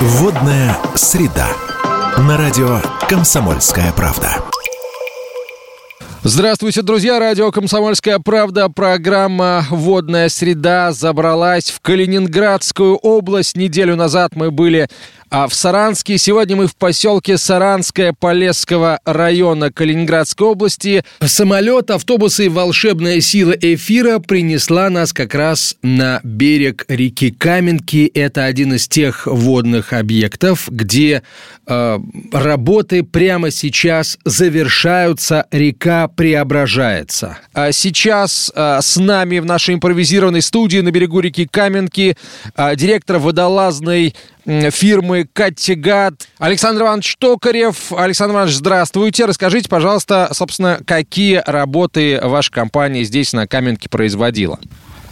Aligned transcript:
Водная 0.00 0.78
среда. 0.94 1.48
На 2.18 2.36
радио 2.36 2.80
«Комсомольская 3.08 3.92
правда». 3.92 4.28
Здравствуйте, 6.22 6.82
друзья! 6.82 7.18
Радио 7.18 7.50
«Комсомольская 7.50 8.20
правда». 8.20 8.68
Программа 8.68 9.64
«Водная 9.70 10.28
среда» 10.28 10.92
забралась 10.92 11.70
в 11.70 11.80
Калининградскую 11.80 12.96
область. 12.96 13.56
Неделю 13.56 13.96
назад 13.96 14.36
мы 14.36 14.52
были 14.52 14.88
а 15.30 15.48
в 15.48 15.54
Саранске. 15.54 16.18
Сегодня 16.18 16.56
мы 16.56 16.66
в 16.66 16.76
поселке 16.76 17.38
Саранское 17.38 18.12
Полесского 18.12 19.00
района 19.04 19.72
Калининградской 19.72 20.46
области. 20.46 21.04
Самолет, 21.20 21.90
автобусы 21.90 22.46
и 22.46 22.48
волшебная 22.48 23.20
сила 23.20 23.52
эфира 23.52 24.18
принесла 24.18 24.90
нас 24.90 25.12
как 25.12 25.34
раз 25.34 25.76
на 25.82 26.20
берег 26.22 26.84
реки 26.88 27.30
Каменки. 27.30 28.10
Это 28.14 28.44
один 28.44 28.74
из 28.74 28.88
тех 28.88 29.26
водных 29.26 29.92
объектов, 29.92 30.68
где 30.70 31.22
э, 31.66 31.98
работы 32.32 33.02
прямо 33.02 33.50
сейчас 33.50 34.18
завершаются, 34.24 35.46
река 35.50 36.08
преображается. 36.08 37.38
А 37.52 37.72
сейчас 37.72 38.50
э, 38.54 38.78
с 38.80 38.96
нами 38.96 39.38
в 39.38 39.44
нашей 39.44 39.74
импровизированной 39.74 40.42
студии 40.42 40.78
на 40.78 40.90
берегу 40.90 41.20
реки 41.20 41.46
Каменки 41.50 42.16
э, 42.56 42.76
директор 42.76 43.18
водолазной 43.18 44.14
фирмы 44.70 45.17
«Каттегат». 45.24 46.28
Александр 46.38 46.82
Иванович 46.82 47.16
Токарев. 47.18 47.92
Александр 47.92 48.34
Иванович, 48.34 48.56
здравствуйте. 48.56 49.24
Расскажите, 49.24 49.68
пожалуйста, 49.68 50.28
собственно, 50.32 50.80
какие 50.86 51.42
работы 51.46 52.20
ваша 52.22 52.50
компания 52.50 53.04
здесь 53.04 53.32
на 53.32 53.46
Каменке 53.46 53.88
производила? 53.88 54.58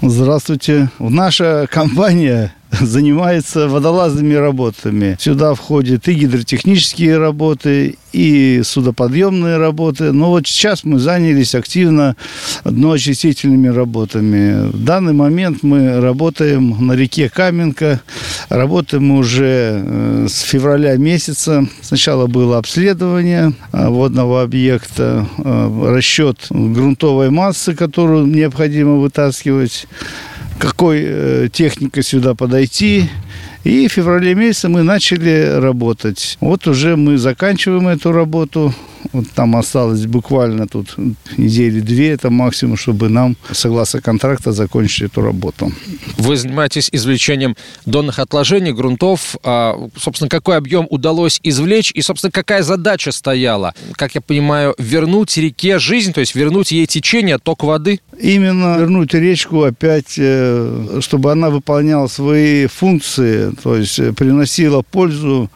Здравствуйте. 0.02 0.90
Наша 0.98 1.66
компания 1.70 2.54
занимается 2.80 3.68
водолазными 3.68 4.34
работами. 4.34 5.16
Сюда 5.20 5.54
входят 5.54 6.08
и 6.08 6.14
гидротехнические 6.14 7.18
работы, 7.18 7.96
и 8.12 8.62
судоподъемные 8.64 9.58
работы. 9.58 10.12
Но 10.12 10.30
вот 10.30 10.46
сейчас 10.46 10.84
мы 10.84 10.98
занялись 10.98 11.54
активно 11.54 12.16
дноочистительными 12.64 13.68
работами. 13.68 14.70
В 14.70 14.82
данный 14.82 15.12
момент 15.12 15.62
мы 15.62 16.00
работаем 16.00 16.86
на 16.86 16.92
реке 16.92 17.28
Каменка. 17.28 18.00
Работаем 18.48 19.10
уже 19.10 19.82
э, 19.84 20.26
с 20.30 20.40
февраля 20.40 20.96
месяца. 20.96 21.66
Сначала 21.82 22.26
было 22.26 22.58
обследование 22.58 23.52
э, 23.72 23.88
водного 23.88 24.42
объекта, 24.42 25.26
э, 25.36 25.92
расчет 25.94 26.46
грунтовой 26.48 27.30
массы, 27.30 27.74
которую 27.74 28.26
необходимо 28.26 28.96
вытаскивать 28.96 29.86
какой 30.58 31.02
э, 31.04 31.48
техникой 31.52 32.02
сюда 32.02 32.34
подойти. 32.34 33.08
И 33.64 33.88
в 33.88 33.92
феврале 33.92 34.34
месяце 34.34 34.68
мы 34.68 34.82
начали 34.82 35.58
работать. 35.60 36.36
Вот 36.40 36.66
уже 36.66 36.96
мы 36.96 37.18
заканчиваем 37.18 37.88
эту 37.88 38.12
работу. 38.12 38.74
Вот 39.12 39.30
там 39.34 39.56
осталось 39.56 40.06
буквально 40.06 40.66
тут 40.66 40.96
недели 41.36 41.80
две, 41.80 42.10
это 42.10 42.30
максимум, 42.30 42.76
чтобы 42.76 43.08
нам, 43.08 43.36
согласно 43.52 44.00
контракта, 44.00 44.52
закончить 44.52 45.10
эту 45.10 45.20
работу. 45.22 45.72
Вы 46.18 46.36
занимаетесь 46.36 46.88
извлечением 46.92 47.56
донных 47.84 48.18
отложений, 48.18 48.72
грунтов. 48.72 49.36
А, 49.42 49.76
собственно, 49.96 50.28
какой 50.28 50.56
объем 50.56 50.86
удалось 50.90 51.40
извлечь 51.42 51.92
и, 51.92 52.02
собственно, 52.02 52.30
какая 52.30 52.62
задача 52.62 53.12
стояла? 53.12 53.74
Как 53.92 54.14
я 54.14 54.20
понимаю, 54.20 54.74
вернуть 54.78 55.36
реке 55.36 55.78
жизнь, 55.78 56.12
то 56.12 56.20
есть 56.20 56.34
вернуть 56.34 56.72
ей 56.72 56.86
течение, 56.86 57.38
ток 57.38 57.64
воды? 57.64 58.00
Именно 58.18 58.78
вернуть 58.78 59.14
речку 59.14 59.62
опять, 59.62 60.14
э, 60.18 61.00
чтобы 61.00 61.32
она 61.32 61.50
выполняла 61.50 62.06
свои 62.06 62.66
функции, 62.66 63.52
то 63.62 63.76
есть 63.76 63.96
приносила 64.16 64.82
пользу 64.82 65.50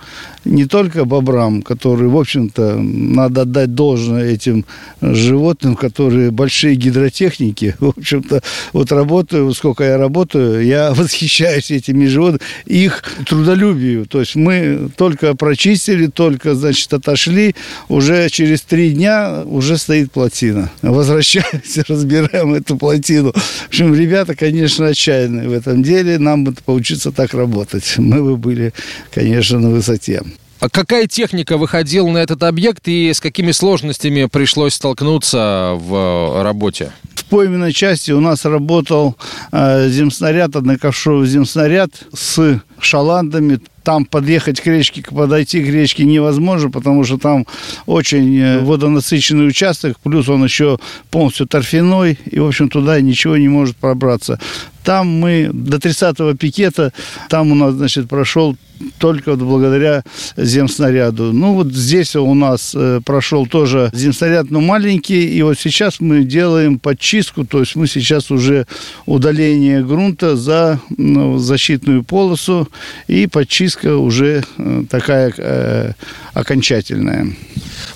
не 0.44 0.66
только 0.66 1.04
бобрам, 1.04 1.62
которые, 1.62 2.08
в 2.08 2.16
общем-то, 2.16 2.76
надо 2.78 3.42
отдать 3.42 3.74
должное 3.74 4.30
этим 4.30 4.64
животным, 5.00 5.76
которые 5.76 6.30
большие 6.30 6.74
гидротехники. 6.76 7.76
В 7.80 7.88
общем-то, 7.96 8.42
вот 8.72 8.92
работаю, 8.92 9.52
сколько 9.54 9.84
я 9.84 9.98
работаю, 9.98 10.64
я 10.64 10.92
восхищаюсь 10.94 11.70
этими 11.70 12.06
животными, 12.06 12.40
их 12.66 13.02
трудолюбию. 13.26 14.06
То 14.06 14.20
есть 14.20 14.36
мы 14.36 14.90
только 14.96 15.34
прочистили, 15.34 16.06
только, 16.06 16.54
значит, 16.54 16.92
отошли, 16.92 17.54
уже 17.88 18.28
через 18.30 18.62
три 18.62 18.90
дня 18.90 19.42
уже 19.44 19.76
стоит 19.76 20.12
плотина. 20.12 20.70
Возвращаемся, 20.82 21.84
разбираем 21.88 22.54
эту 22.54 22.76
плотину. 22.76 23.32
В 23.32 23.68
общем, 23.68 23.94
ребята, 23.94 24.34
конечно, 24.34 24.86
отчаянные 24.86 25.48
в 25.48 25.52
этом 25.52 25.82
деле. 25.82 26.18
Нам 26.18 26.44
бы 26.44 26.54
поучиться 26.64 27.12
так 27.12 27.34
работать. 27.34 27.94
Мы 27.98 28.22
бы 28.22 28.36
были, 28.36 28.72
конечно, 29.12 29.58
на 29.58 29.70
высоте. 29.70 30.22
А 30.60 30.68
какая 30.68 31.06
техника 31.06 31.56
выходила 31.56 32.06
на 32.10 32.18
этот 32.18 32.42
объект 32.42 32.86
и 32.86 33.14
с 33.14 33.20
какими 33.20 33.50
сложностями 33.50 34.26
пришлось 34.26 34.74
столкнуться 34.74 35.72
в 35.76 36.42
работе? 36.42 36.92
В 37.14 37.24
пойменной 37.24 37.72
части 37.72 38.10
у 38.10 38.20
нас 38.20 38.44
работал 38.44 39.16
э, 39.52 39.88
земснаряд, 39.88 40.56
одноковшовый 40.56 41.26
земснаряд 41.26 41.90
с 42.12 42.60
шаландами, 42.78 43.60
там 43.84 44.04
подъехать 44.04 44.60
к 44.60 44.66
речке, 44.66 45.02
подойти 45.02 45.64
к 45.64 45.66
речке 45.66 46.04
невозможно, 46.04 46.70
потому 46.70 47.04
что 47.04 47.16
там 47.16 47.46
очень 47.86 48.38
э, 48.38 48.58
водонасыщенный 48.58 49.48
участок, 49.48 49.98
плюс 50.00 50.28
он 50.28 50.44
еще 50.44 50.78
полностью 51.10 51.46
торфяной, 51.46 52.18
и, 52.30 52.38
в 52.38 52.46
общем, 52.46 52.68
туда 52.68 53.00
ничего 53.00 53.38
не 53.38 53.48
может 53.48 53.76
пробраться. 53.76 54.38
Там 54.84 55.08
мы 55.08 55.48
до 55.50 55.78
30-го 55.78 56.34
пикета, 56.34 56.92
там 57.30 57.50
у 57.50 57.54
нас, 57.54 57.72
значит, 57.72 58.08
прошел 58.10 58.56
только 58.98 59.36
благодаря 59.36 60.02
земснаряду. 60.36 61.32
Ну, 61.32 61.54
вот 61.54 61.72
здесь 61.72 62.16
у 62.16 62.34
нас 62.34 62.72
э, 62.74 63.00
прошел 63.04 63.46
тоже 63.46 63.90
земснаряд, 63.92 64.50
но 64.50 64.60
маленький, 64.60 65.26
и 65.26 65.42
вот 65.42 65.58
сейчас 65.58 66.00
мы 66.00 66.24
делаем 66.24 66.78
подчистку, 66.78 67.44
то 67.44 67.60
есть 67.60 67.76
мы 67.76 67.86
сейчас 67.86 68.30
уже 68.30 68.66
удаление 69.06 69.84
грунта 69.84 70.36
за 70.36 70.80
ну, 70.96 71.38
защитную 71.38 72.04
полосу, 72.04 72.68
и 73.06 73.26
подчистка 73.26 73.96
уже 73.96 74.44
э, 74.58 74.84
такая 74.88 75.32
э, 75.36 75.92
окончательная. 76.34 77.28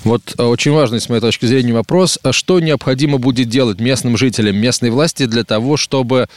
Вот 0.03 0.39
очень 0.39 0.71
важный, 0.71 0.99
с 0.99 1.09
моей 1.09 1.21
точки 1.21 1.45
зрения, 1.45 1.73
вопрос. 1.73 2.19
А 2.23 2.33
что 2.33 2.59
необходимо 2.59 3.17
будет 3.17 3.49
делать 3.49 3.79
местным 3.79 4.17
жителям, 4.17 4.55
местной 4.57 4.89
власти 4.89 5.25
для 5.25 5.43
того, 5.43 5.77
чтобы 5.77 6.27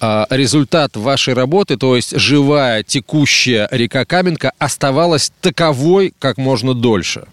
а, 0.00 0.26
результат 0.30 0.96
вашей 0.96 1.34
работы, 1.34 1.76
то 1.76 1.96
есть 1.96 2.16
живая 2.18 2.84
текущая 2.84 3.68
река 3.72 3.97
Каменка, 4.04 4.52
оставалась 4.58 5.32
таковой 5.40 6.12
как 6.18 6.38
можно 6.38 6.74
дольше? 6.74 7.26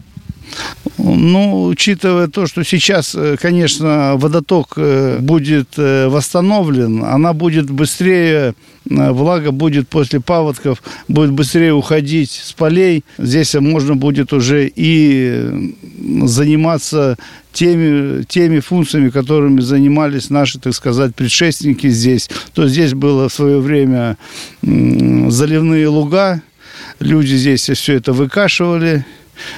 Ну, 0.98 1.66
учитывая 1.66 2.28
то, 2.28 2.48
что 2.48 2.64
сейчас, 2.64 3.16
э, 3.16 3.36
конечно, 3.40 4.14
водоток 4.16 4.74
э, 4.78 5.20
будет 5.20 5.70
э, 5.78 6.08
восстановлен, 6.08 7.04
она 7.04 7.34
будет 7.34 7.70
быстрее, 7.70 8.56
влага 8.86 9.52
будет 9.52 9.90
после 9.90 10.20
паводков, 10.20 10.82
будет 11.08 11.32
быстрее 11.32 11.74
уходить 11.74 12.32
с 12.32 12.54
полей. 12.54 13.04
Здесь 13.18 13.54
можно 13.56 13.96
будет 13.96 14.32
уже 14.32 14.72
и 14.74 15.74
заниматься 16.24 17.18
теми, 17.52 18.24
теми 18.24 18.60
функциями, 18.60 19.10
которыми 19.10 19.62
занимались 19.62 20.30
наши, 20.30 20.60
так 20.60 20.74
сказать, 20.74 21.16
предшественники 21.16 21.88
здесь. 21.90 22.30
То 22.54 22.68
здесь 22.68 22.94
было 22.94 23.28
в 23.28 23.34
свое 23.34 23.60
время 23.60 24.18
заливные 24.62 25.88
луга, 25.88 26.42
люди 27.00 27.36
здесь 27.36 27.70
все 27.70 27.96
это 27.96 28.14
выкашивали, 28.14 29.06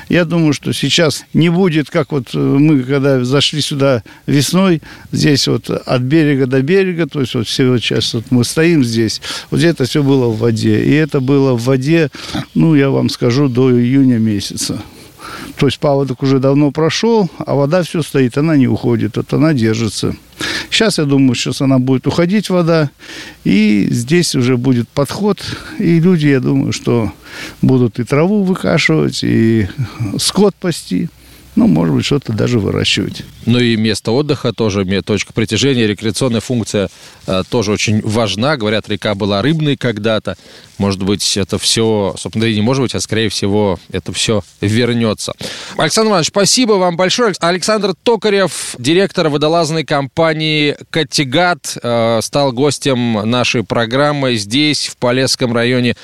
я 0.09 0.25
думаю, 0.25 0.53
что 0.53 0.73
сейчас 0.73 1.25
не 1.33 1.49
будет, 1.49 1.89
как 1.89 2.11
вот 2.11 2.33
э, 2.33 2.37
мы, 2.37 2.81
когда 2.83 3.23
зашли 3.23 3.61
сюда 3.61 4.03
весной, 4.25 4.81
здесь 5.11 5.47
вот 5.47 5.69
от 5.69 6.01
берега 6.01 6.47
до 6.47 6.61
берега, 6.61 7.07
то 7.07 7.21
есть 7.21 7.35
вот 7.35 7.47
все 7.47 7.69
вот 7.69 7.81
сейчас 7.81 8.13
вот 8.13 8.25
мы 8.29 8.43
стоим 8.43 8.83
здесь, 8.83 9.21
вот 9.51 9.61
это 9.61 9.85
все 9.85 10.03
было 10.03 10.27
в 10.27 10.39
воде. 10.39 10.83
И 10.83 10.91
это 10.91 11.19
было 11.19 11.53
в 11.53 11.63
воде, 11.63 12.09
ну, 12.53 12.75
я 12.75 12.89
вам 12.89 13.09
скажу, 13.09 13.47
до 13.49 13.71
июня 13.71 14.17
месяца. 14.17 14.81
То 15.57 15.67
есть 15.67 15.79
паводок 15.79 16.23
уже 16.23 16.39
давно 16.39 16.71
прошел, 16.71 17.29
а 17.39 17.55
вода 17.55 17.83
все 17.83 18.01
стоит, 18.01 18.37
она 18.37 18.55
не 18.55 18.67
уходит, 18.67 19.17
вот 19.17 19.33
она 19.33 19.53
держится. 19.53 20.15
Сейчас, 20.77 20.99
я 20.99 21.05
думаю, 21.05 21.33
сейчас 21.33 21.61
она 21.61 21.79
будет 21.79 22.05
уходить, 22.05 22.51
вода, 22.51 22.91
и 23.43 23.87
здесь 23.89 24.35
уже 24.35 24.57
будет 24.57 24.87
подход, 24.87 25.39
и 25.79 25.99
люди, 25.99 26.27
я 26.27 26.39
думаю, 26.39 26.71
что 26.71 27.11
будут 27.63 27.97
и 27.97 28.03
траву 28.03 28.43
выкашивать, 28.43 29.21
и 29.23 29.67
скот 30.19 30.53
пасти, 30.53 31.09
ну, 31.55 31.65
может 31.65 31.95
быть, 31.95 32.05
что-то 32.05 32.31
даже 32.31 32.59
выращивать. 32.59 33.25
Ну 33.47 33.59
и 33.59 33.77
место 33.77 34.11
отдыха 34.11 34.51
тоже, 34.51 34.85
точка 35.01 35.31
притяжения, 35.31 35.87
рекреационная 35.87 36.41
функция 36.41 36.89
э, 37.27 37.43
тоже 37.49 37.71
очень 37.71 38.01
важна. 38.01 38.57
Говорят, 38.57 38.89
река 38.89 39.15
была 39.15 39.41
рыбной 39.41 39.77
когда-то. 39.77 40.35
Может 40.77 41.01
быть, 41.01 41.37
это 41.37 41.57
все, 41.57 42.13
собственно, 42.17 42.43
и 42.43 42.53
не 42.53 42.61
может 42.61 42.83
быть, 42.83 42.93
а 42.93 42.99
скорее 42.99 43.29
всего, 43.29 43.79
это 43.89 44.11
все 44.11 44.43
вернется. 44.59 45.31
Александр 45.77 46.09
Иванович, 46.09 46.27
спасибо 46.27 46.73
вам 46.73 46.97
большое. 46.97 47.33
Александр 47.39 47.93
Токарев, 48.03 48.75
директор 48.77 49.29
водолазной 49.29 49.85
компании 49.85 50.75
«Каттегат», 50.89 51.77
э, 51.81 52.19
стал 52.21 52.51
гостем 52.51 53.13
нашей 53.29 53.63
программы 53.63 54.35
здесь, 54.35 54.87
в 54.87 54.97
Полесском 54.97 55.53
районе 55.53 55.95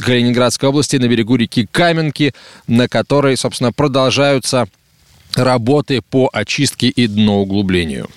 Калининградской 0.00 0.68
области, 0.68 0.96
на 0.96 1.06
берегу 1.06 1.36
реки 1.36 1.68
Каменки, 1.70 2.34
на 2.66 2.88
которой, 2.88 3.36
собственно, 3.36 3.72
продолжаются 3.72 4.66
работы 5.38 6.00
по 6.02 6.28
очистке 6.32 6.88
и 6.88 7.06
дноуглублению. 7.06 8.08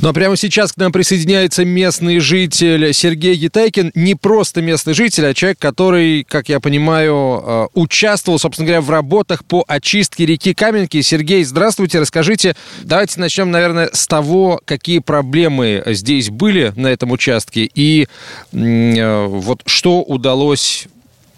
Ну 0.00 0.08
а 0.08 0.12
прямо 0.12 0.36
сейчас 0.36 0.72
к 0.72 0.76
нам 0.76 0.92
присоединяется 0.92 1.64
местный 1.64 2.18
житель 2.18 2.92
Сергей 2.92 3.34
Гитайкин. 3.34 3.92
Не 3.94 4.14
просто 4.14 4.62
местный 4.62 4.94
житель, 4.94 5.26
а 5.26 5.34
человек, 5.34 5.58
который, 5.58 6.24
как 6.24 6.48
я 6.48 6.60
понимаю, 6.60 7.42
э, 7.44 7.66
участвовал, 7.74 8.38
собственно 8.38 8.66
говоря, 8.66 8.80
в 8.80 8.90
работах 8.90 9.44
по 9.44 9.64
очистке 9.66 10.26
реки 10.26 10.54
Каменки. 10.54 11.00
Сергей, 11.00 11.44
здравствуйте, 11.44 12.00
расскажите. 12.00 12.54
Давайте 12.82 13.20
начнем, 13.20 13.50
наверное, 13.50 13.90
с 13.92 14.06
того, 14.06 14.60
какие 14.64 14.98
проблемы 14.98 15.82
здесь 15.86 16.30
были 16.30 16.72
на 16.76 16.88
этом 16.88 17.12
участке 17.12 17.68
и 17.74 18.06
э, 18.52 19.26
вот 19.26 19.62
что 19.66 20.02
удалось 20.02 20.86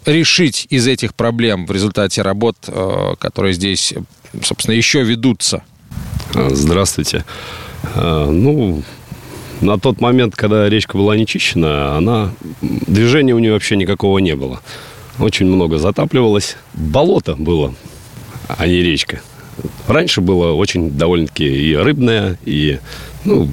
решить 0.05 0.67
из 0.69 0.87
этих 0.87 1.15
проблем 1.15 1.65
в 1.65 1.71
результате 1.71 2.21
работ, 2.21 2.57
э, 2.67 3.13
которые 3.19 3.53
здесь 3.53 3.93
собственно, 4.41 4.75
еще 4.75 5.03
ведутся? 5.03 5.63
А, 6.33 6.49
здравствуйте. 6.51 7.25
А, 7.95 8.29
ну, 8.29 8.83
на 9.61 9.79
тот 9.79 10.01
момент, 10.01 10.35
когда 10.35 10.67
речка 10.69 10.97
была 10.97 11.15
не 11.15 11.25
она, 11.97 12.31
движения 12.61 13.33
у 13.33 13.39
нее 13.39 13.53
вообще 13.53 13.75
никакого 13.75 14.19
не 14.19 14.35
было. 14.35 14.61
Очень 15.19 15.45
много 15.45 15.77
затапливалось. 15.77 16.57
Болото 16.73 17.35
было, 17.35 17.73
а 18.47 18.67
не 18.67 18.81
речка. 18.81 19.21
Раньше 19.87 20.21
было 20.21 20.51
очень 20.51 20.91
довольно-таки 20.91 21.45
и 21.45 21.75
рыбная, 21.75 22.37
и, 22.43 22.79
ну, 23.23 23.49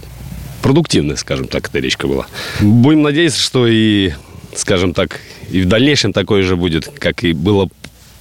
продуктивная, 0.62 1.16
скажем 1.16 1.46
так, 1.46 1.68
эта 1.68 1.78
речка 1.78 2.08
была. 2.08 2.26
Будем 2.60 3.02
надеяться, 3.02 3.40
что 3.40 3.66
и, 3.68 4.12
скажем 4.56 4.94
так, 4.94 5.20
и 5.50 5.60
в 5.60 5.66
дальнейшем 5.68 6.12
такое 6.12 6.42
же 6.42 6.56
будет, 6.56 6.88
как 6.98 7.22
и 7.22 7.32
было 7.32 7.68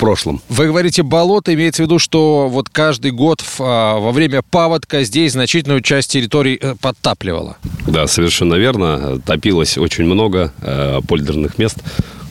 прошлом. 0.01 0.41
Вы 0.49 0.65
говорите 0.65 1.03
болото, 1.03 1.53
имеется 1.53 1.83
в 1.83 1.85
виду, 1.85 1.99
что 1.99 2.49
вот 2.49 2.69
каждый 2.69 3.11
год 3.11 3.39
в, 3.39 3.61
а, 3.61 3.99
во 3.99 4.11
время 4.11 4.41
паводка 4.41 5.03
здесь 5.03 5.33
значительную 5.33 5.81
часть 5.81 6.11
территории 6.11 6.57
э, 6.59 6.73
подтапливало. 6.81 7.57
Да, 7.87 8.07
совершенно 8.07 8.55
верно. 8.55 9.21
Топилось 9.23 9.77
очень 9.77 10.05
много 10.05 10.51
э, 10.61 11.01
польдерных 11.07 11.59
мест. 11.59 11.77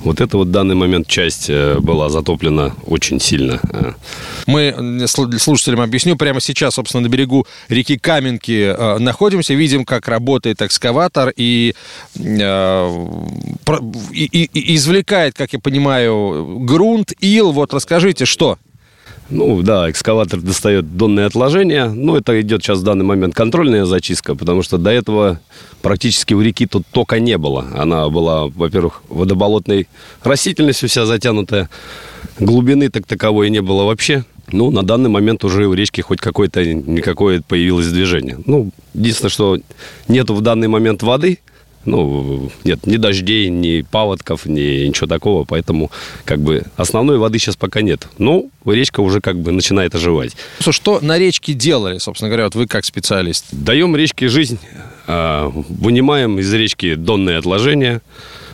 Вот 0.02 0.20
эта 0.20 0.36
вот 0.36 0.48
в 0.48 0.50
данный 0.50 0.74
момент 0.74 1.06
часть 1.06 1.50
э, 1.50 1.78
была 1.78 2.08
затоплена 2.08 2.72
очень 2.86 3.20
сильно. 3.20 3.60
Мы 4.46 5.06
слушателям 5.06 5.80
объясню. 5.80 6.16
Прямо 6.16 6.40
сейчас, 6.40 6.74
собственно, 6.74 7.02
на 7.02 7.08
берегу 7.08 7.46
реки 7.68 7.98
Каменки 7.98 8.74
э, 8.76 8.98
находимся. 8.98 9.54
Видим, 9.54 9.84
как 9.84 10.08
работает 10.08 10.62
экскаватор 10.62 11.32
и, 11.36 11.74
э, 12.16 13.06
и, 14.12 14.50
и 14.52 14.76
извлекает, 14.76 15.34
как 15.34 15.52
я 15.52 15.58
понимаю, 15.58 16.60
грунт, 16.60 17.12
ил. 17.20 17.52
Вот 17.52 17.74
расскажите, 17.74 18.24
что? 18.24 18.58
Ну, 19.30 19.62
да, 19.62 19.88
экскаватор 19.88 20.40
достает 20.40 20.96
донные 20.96 21.26
отложения. 21.26 21.88
Ну, 21.88 22.16
это 22.16 22.40
идет 22.40 22.62
сейчас 22.62 22.78
в 22.78 22.82
данный 22.82 23.04
момент 23.04 23.34
контрольная 23.34 23.84
зачистка, 23.84 24.34
потому 24.34 24.62
что 24.62 24.76
до 24.76 24.90
этого 24.90 25.40
практически 25.82 26.34
у 26.34 26.40
реки 26.40 26.66
тут 26.66 26.84
тока 26.90 27.20
не 27.20 27.38
было. 27.38 27.66
Она 27.74 28.08
была, 28.08 28.48
во-первых, 28.48 29.02
водоболотной 29.08 29.86
растительностью 30.24 30.88
вся 30.88 31.06
затянутая. 31.06 31.70
Глубины 32.40 32.90
так 32.90 33.06
таковой 33.06 33.50
не 33.50 33.62
было 33.62 33.84
вообще. 33.84 34.24
Ну, 34.52 34.72
на 34.72 34.82
данный 34.82 35.10
момент 35.10 35.44
уже 35.44 35.66
у 35.66 35.74
речки 35.74 36.00
хоть 36.00 36.20
какое-то 36.20 36.64
никакое 36.64 37.40
появилось 37.46 37.86
движение. 37.86 38.38
Ну, 38.46 38.70
единственное, 38.94 39.30
что 39.30 39.58
нету 40.08 40.34
в 40.34 40.40
данный 40.40 40.66
момент 40.66 41.04
воды, 41.04 41.38
ну, 41.84 42.50
нет 42.64 42.86
ни 42.86 42.96
дождей, 42.96 43.48
ни 43.48 43.82
паводков, 43.82 44.46
ни 44.46 44.86
ничего 44.86 45.06
такого, 45.06 45.44
поэтому 45.44 45.90
как 46.24 46.40
бы 46.40 46.64
основной 46.76 47.18
воды 47.18 47.38
сейчас 47.38 47.56
пока 47.56 47.80
нет. 47.80 48.06
Ну, 48.18 48.50
речка 48.66 49.00
уже 49.00 49.20
как 49.20 49.38
бы 49.38 49.50
начинает 49.52 49.94
оживать. 49.94 50.36
Что 50.60 51.00
на 51.00 51.18
речке 51.18 51.54
делали, 51.54 51.98
собственно 51.98 52.28
говоря, 52.28 52.44
вот 52.44 52.54
вы 52.54 52.66
как 52.66 52.84
специалист? 52.84 53.46
Даем 53.52 53.96
речке 53.96 54.28
жизнь, 54.28 54.58
а, 55.06 55.50
вынимаем 55.50 56.38
из 56.38 56.52
речки 56.52 56.94
донные 56.94 57.38
отложения, 57.38 58.02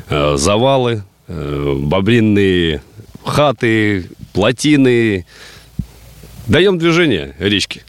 а, 0.08 0.36
завалы, 0.36 1.02
а, 1.26 1.74
бобринные 1.74 2.82
хаты, 3.24 4.08
плотины. 4.32 5.26
Даем 6.46 6.78
движение 6.78 7.34
речке, 7.40 7.82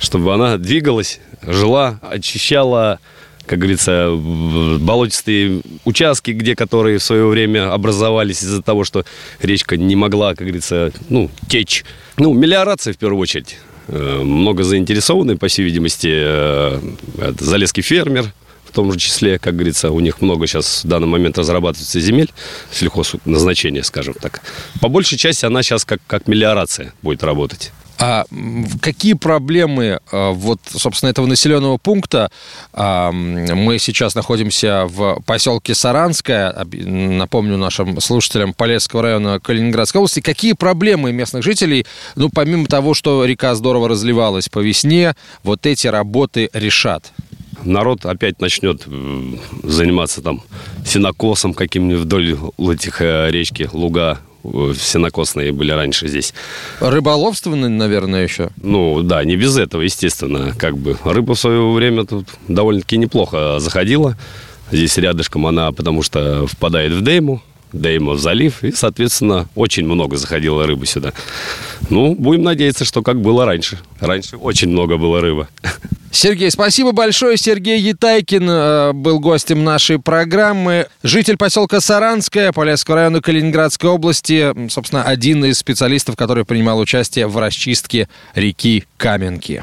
чтобы 0.00 0.34
она 0.34 0.58
двигалась, 0.58 1.20
жила, 1.42 2.00
очищала 2.02 2.98
как 3.46 3.58
говорится, 3.58 4.10
болотистые 4.80 5.62
участки, 5.84 6.32
где 6.32 6.56
которые 6.56 6.98
в 6.98 7.02
свое 7.02 7.26
время 7.26 7.72
образовались 7.72 8.42
из-за 8.42 8.62
того, 8.62 8.84
что 8.84 9.04
речка 9.40 9.76
не 9.76 9.96
могла, 9.96 10.30
как 10.30 10.46
говорится, 10.46 10.92
ну, 11.08 11.30
течь. 11.48 11.84
Ну, 12.16 12.34
мелиорация 12.34 12.92
в 12.92 12.98
первую 12.98 13.20
очередь. 13.20 13.56
Э, 13.88 14.20
много 14.22 14.64
заинтересованы, 14.64 15.36
по 15.36 15.48
всей 15.48 15.64
видимости, 15.64 16.10
э, 16.10 16.80
залезский 17.38 17.82
фермер, 17.82 18.32
в 18.64 18.72
том 18.72 18.92
же 18.92 18.98
числе, 18.98 19.38
как 19.38 19.54
говорится, 19.54 19.90
у 19.90 20.00
них 20.00 20.20
много 20.20 20.46
сейчас 20.46 20.84
в 20.84 20.88
данный 20.88 21.06
момент 21.06 21.38
разрабатывается 21.38 22.00
земель, 22.00 22.30
сельхозназначения, 22.72 23.82
скажем 23.82 24.14
так. 24.14 24.42
По 24.80 24.88
большей 24.88 25.16
части 25.18 25.46
она 25.46 25.62
сейчас 25.62 25.84
как, 25.84 26.00
как 26.06 26.26
мелиорация 26.26 26.92
будет 27.02 27.22
работать. 27.22 27.72
А 28.08 28.24
какие 28.80 29.14
проблемы 29.14 29.98
а, 30.12 30.30
вот, 30.30 30.60
собственно, 30.70 31.10
этого 31.10 31.26
населенного 31.26 31.76
пункта? 31.76 32.30
А, 32.72 33.10
мы 33.10 33.80
сейчас 33.80 34.14
находимся 34.14 34.86
в 34.86 35.20
поселке 35.26 35.74
Саранское, 35.74 36.54
напомню 36.72 37.56
нашим 37.56 38.00
слушателям 38.00 38.54
Полесского 38.54 39.02
района 39.02 39.40
Калининградской 39.40 39.98
области. 39.98 40.20
Какие 40.20 40.52
проблемы 40.52 41.10
местных 41.10 41.42
жителей, 41.42 41.84
ну, 42.14 42.30
помимо 42.32 42.66
того, 42.66 42.94
что 42.94 43.24
река 43.24 43.56
здорово 43.56 43.88
разливалась 43.88 44.48
по 44.48 44.60
весне, 44.60 45.16
вот 45.42 45.66
эти 45.66 45.88
работы 45.88 46.48
решат? 46.52 47.12
народ 47.64 48.06
опять 48.06 48.40
начнет 48.40 48.86
заниматься 49.64 50.22
там 50.22 50.42
сенокосом 50.84 51.54
каким-нибудь 51.54 52.02
вдоль 52.02 52.36
этих 52.58 53.00
э, 53.00 53.30
речки, 53.32 53.68
луга 53.72 54.20
сенокосные 54.78 55.52
были 55.52 55.72
раньше 55.72 56.08
здесь. 56.08 56.34
Рыболовственные, 56.80 57.68
наверное, 57.68 58.22
еще? 58.24 58.50
Ну, 58.62 59.02
да, 59.02 59.24
не 59.24 59.36
без 59.36 59.56
этого, 59.56 59.82
естественно. 59.82 60.54
Как 60.58 60.76
бы 60.76 60.96
рыба 61.04 61.34
в 61.34 61.38
свое 61.38 61.70
время 61.70 62.04
тут 62.04 62.28
довольно-таки 62.48 62.96
неплохо 62.96 63.58
заходила. 63.58 64.16
Здесь 64.72 64.96
рядышком 64.98 65.46
она, 65.46 65.70
потому 65.72 66.02
что 66.02 66.46
впадает 66.46 66.92
в 66.92 67.00
Дейму, 67.00 67.42
Деймов 67.72 68.20
залив, 68.20 68.62
и, 68.64 68.72
соответственно, 68.72 69.48
очень 69.54 69.84
много 69.84 70.16
заходило 70.16 70.66
рыбы 70.66 70.86
сюда. 70.86 71.12
Ну, 71.90 72.14
будем 72.14 72.42
надеяться, 72.42 72.84
что 72.84 73.02
как 73.02 73.20
было 73.20 73.44
раньше. 73.44 73.78
Раньше 74.00 74.36
очень 74.36 74.68
много 74.68 74.96
было 74.96 75.20
рыбы. 75.20 75.48
Сергей, 76.10 76.50
спасибо 76.50 76.92
большое. 76.92 77.36
Сергей 77.36 77.78
Етайкин 77.78 78.48
э, 78.48 78.92
был 78.94 79.20
гостем 79.20 79.64
нашей 79.64 79.98
программы. 79.98 80.86
Житель 81.02 81.36
поселка 81.36 81.80
Саранская, 81.80 82.52
Полесского 82.52 82.96
района 82.96 83.20
Калининградской 83.20 83.90
области. 83.90 84.54
Собственно, 84.70 85.02
один 85.02 85.44
из 85.44 85.58
специалистов, 85.58 86.16
который 86.16 86.46
принимал 86.46 86.78
участие 86.78 87.26
в 87.26 87.36
расчистке 87.36 88.08
реки 88.34 88.84
Каменки. 88.96 89.62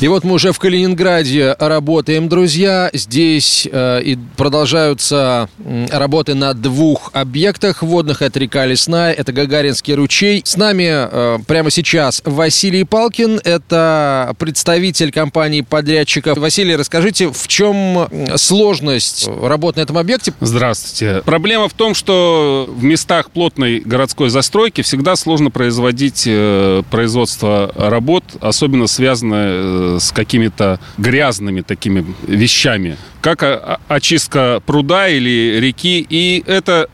И 0.00 0.08
вот 0.08 0.24
мы 0.24 0.32
уже 0.32 0.52
в 0.52 0.58
Калининграде 0.58 1.54
работаем, 1.58 2.30
друзья. 2.30 2.88
Здесь 2.94 3.68
э, 3.70 4.00
и 4.02 4.18
продолжаются 4.38 5.50
работы 5.90 6.32
на 6.32 6.54
двух 6.54 7.10
объектах 7.12 7.82
водных. 7.82 8.22
Это 8.22 8.38
река 8.38 8.64
Лесная, 8.64 9.12
это 9.12 9.34
Гагаринский 9.34 9.92
ручей. 9.92 10.40
С 10.42 10.56
нами 10.56 10.88
э, 10.88 11.38
прямо 11.46 11.70
сейчас 11.70 12.22
Василий 12.24 12.84
Палкин. 12.84 13.42
Это 13.44 14.34
представитель 14.38 15.12
компании 15.12 15.60
подрядчиков. 15.60 16.38
Василий, 16.38 16.76
расскажите, 16.76 17.30
в 17.30 17.46
чем 17.46 18.08
сложность 18.36 19.28
работы 19.28 19.80
на 19.80 19.82
этом 19.82 19.98
объекте? 19.98 20.32
Здравствуйте. 20.40 21.20
Проблема 21.26 21.68
в 21.68 21.74
том, 21.74 21.94
что 21.94 22.66
в 22.74 22.82
местах 22.82 23.30
плотной 23.30 23.80
городской 23.80 24.30
застройки 24.30 24.80
всегда 24.80 25.14
сложно 25.14 25.50
производить 25.50 26.24
э, 26.26 26.82
производство 26.90 27.70
работ, 27.76 28.24
особенно 28.40 28.86
связанное 28.86 29.50
э, 29.50 29.89
с 29.98 30.12
какими-то 30.12 30.78
грязными 30.98 31.62
такими 31.62 32.04
вещами, 32.26 32.96
как 33.20 33.80
очистка 33.88 34.62
пруда 34.64 35.08
или 35.08 35.58
реки. 35.60 36.06
И 36.08 36.44
это 36.46 36.88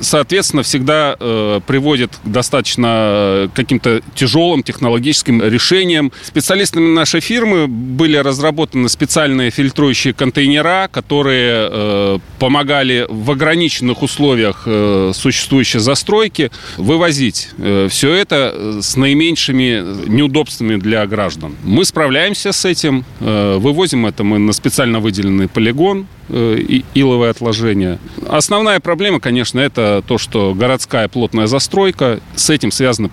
соответственно, 0.00 0.62
всегда 0.62 1.16
э, 1.18 1.60
приводит 1.66 2.16
к 2.16 2.28
достаточно 2.28 2.86
э, 2.88 3.48
каким-то 3.54 4.00
тяжелым 4.14 4.62
технологическим 4.62 5.42
решениям. 5.42 6.12
Специалистами 6.22 6.88
нашей 6.88 7.20
фирмы 7.20 7.66
были 7.66 8.16
разработаны 8.16 8.88
специальные 8.88 9.50
фильтрующие 9.50 10.14
контейнера, 10.14 10.88
которые 10.90 11.68
э, 11.70 12.18
помогали 12.38 13.06
в 13.08 13.30
ограниченных 13.30 14.02
условиях 14.02 14.62
э, 14.66 15.12
существующей 15.14 15.78
застройки 15.78 16.50
вывозить 16.76 17.50
э, 17.58 17.88
все 17.90 18.12
это 18.12 18.52
э, 18.54 18.80
с 18.82 18.96
наименьшими 18.96 20.08
неудобствами 20.08 20.76
для 20.76 21.06
граждан. 21.06 21.56
Мы 21.64 21.84
справляемся 21.84 22.52
с 22.52 22.64
этим, 22.64 23.04
э, 23.20 23.56
вывозим 23.58 24.06
это 24.06 24.24
мы 24.24 24.38
на 24.38 24.52
специально 24.52 25.00
выделенный 25.00 25.48
полигон, 25.48 26.06
Э, 26.34 26.56
иловые 26.94 27.30
отложения. 27.30 27.98
Основная 28.28 28.78
проблема, 28.80 29.18
конечно, 29.18 29.58
это 29.58 29.71
то, 29.74 30.18
что 30.18 30.54
городская 30.54 31.08
плотная 31.08 31.46
застройка, 31.46 32.20
с 32.34 32.50
этим 32.50 32.70
связана 32.70 33.10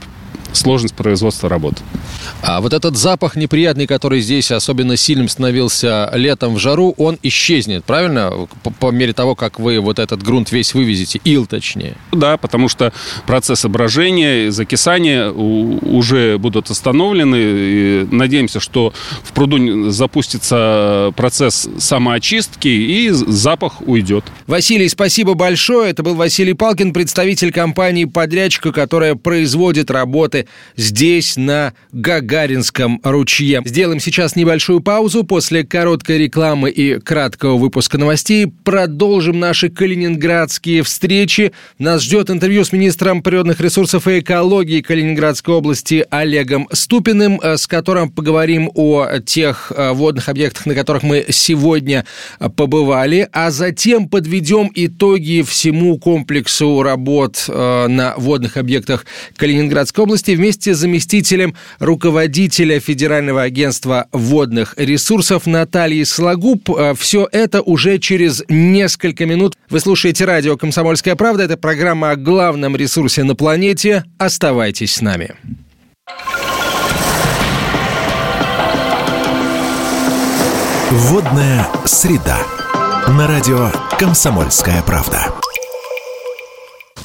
сложность 0.54 0.96
производства 0.96 1.50
работ. 1.50 1.76
А 2.42 2.62
вот 2.62 2.74
этот 2.74 2.98
запах 2.98 3.36
неприятный, 3.36 3.88
который 3.88 4.22
здесь 4.22 4.52
особенно 4.52 4.98
сильным 4.98 5.28
становился 5.28 6.10
летом 6.14 6.56
в 6.56 6.60
жару, 6.60 6.94
он 6.98 7.18
исчезнет, 7.24 7.84
правильно? 7.86 8.32
По, 8.64 8.72
по 8.72 8.92
мере 8.92 9.14
того, 9.14 9.36
как 9.36 9.60
вы 9.60 9.80
вот 9.80 10.00
этот 10.00 10.24
грунт 10.24 10.52
весь 10.52 10.74
вывезете, 10.74 11.20
ил 11.24 11.46
точнее. 11.46 11.96
Да, 12.12 12.38
потому 12.38 12.70
что 12.70 12.94
процессы 13.26 13.68
брожения, 13.70 14.52
закисания 14.52 15.30
уже 15.30 16.38
будут 16.38 16.70
остановлены. 16.70 17.38
И 17.40 18.08
надеемся, 18.12 18.60
что 18.60 18.94
в 19.24 19.34
пруду 19.34 19.90
запустится 19.90 21.14
процесс 21.16 21.68
самоочистки 21.78 22.68
и 22.68 23.10
запах 23.10 23.82
уйдет. 23.82 24.26
Василий, 24.48 24.90
спасибо 24.90 25.34
большое. 25.34 25.92
Это 25.92 26.04
был 26.04 26.16
Василий 26.16 26.54
Палкин, 26.54 26.94
представитель 26.94 27.52
компании-подрядчика, 27.52 28.72
которая 28.72 29.16
производит 29.16 29.92
работы 29.92 30.48
здесь, 30.76 31.36
на 31.36 31.74
ГАГ 31.92 32.19
Гагаринском 32.20 33.00
ручье. 33.04 33.62
Сделаем 33.66 34.00
сейчас 34.00 34.36
небольшую 34.36 34.82
паузу. 34.82 35.24
После 35.24 35.64
короткой 35.64 36.18
рекламы 36.18 36.70
и 36.70 37.00
краткого 37.00 37.58
выпуска 37.58 37.98
новостей 37.98 38.48
продолжим 38.64 39.40
наши 39.40 39.70
калининградские 39.70 40.84
встречи. 40.84 41.54
Нас 41.78 42.04
ждет 42.04 42.30
интервью 42.30 42.66
с 42.66 42.72
министром 42.72 43.22
природных 43.22 43.62
ресурсов 43.62 44.08
и 44.08 44.20
экологии 44.20 44.82
Калининградской 44.82 45.54
области 45.56 46.06
Олегом 46.10 46.68
Ступиным, 46.72 47.40
э, 47.42 47.58
с 47.58 47.68
которым 47.68 48.10
поговорим 48.10 48.70
о 48.76 49.20
тех 49.26 49.72
э, 49.76 49.92
водных 49.92 50.30
объектах, 50.30 50.66
на 50.66 50.76
которых 50.76 51.04
мы 51.04 51.26
сегодня 51.30 52.06
побывали, 52.56 53.28
а 53.32 53.52
затем 53.52 54.10
подведем 54.10 54.72
итоги 54.74 55.42
всему 55.48 55.98
комплексу 55.98 56.84
работ 56.84 57.46
э, 57.48 57.88
на 57.88 58.14
водных 58.18 58.58
объектах 58.58 59.06
Калининградской 59.38 60.04
области 60.04 60.32
вместе 60.32 60.74
с 60.74 60.78
заместителем 60.78 61.56
руководителя 61.80 61.99
руководителя 62.00 62.80
Федерального 62.80 63.42
агентства 63.42 64.08
водных 64.14 64.74
ресурсов 64.78 65.46
Натальи 65.46 66.04
Слагуб. 66.04 66.70
Э, 66.70 66.94
Все 66.98 67.28
это 67.30 67.62
уже 67.62 67.98
через 67.98 68.42
несколько 68.48 69.26
минут. 69.26 69.56
Вы 69.70 69.82
слушаете 69.82 70.24
радио 70.24 70.56
«Комсомольская 70.56 71.18
правда». 71.18 71.44
Это 71.44 71.58
программа 71.58 72.12
о 72.12 72.16
главном 72.16 72.78
ресурсе 72.78 73.24
на 73.24 73.36
планете. 73.36 74.06
Оставайтесь 74.18 74.96
с 74.96 75.02
нами. 75.02 75.36
Водная 80.92 81.68
среда. 81.84 82.38
На 83.10 83.28
радио 83.28 83.72
«Комсомольская 84.00 84.82
правда». 84.84 85.34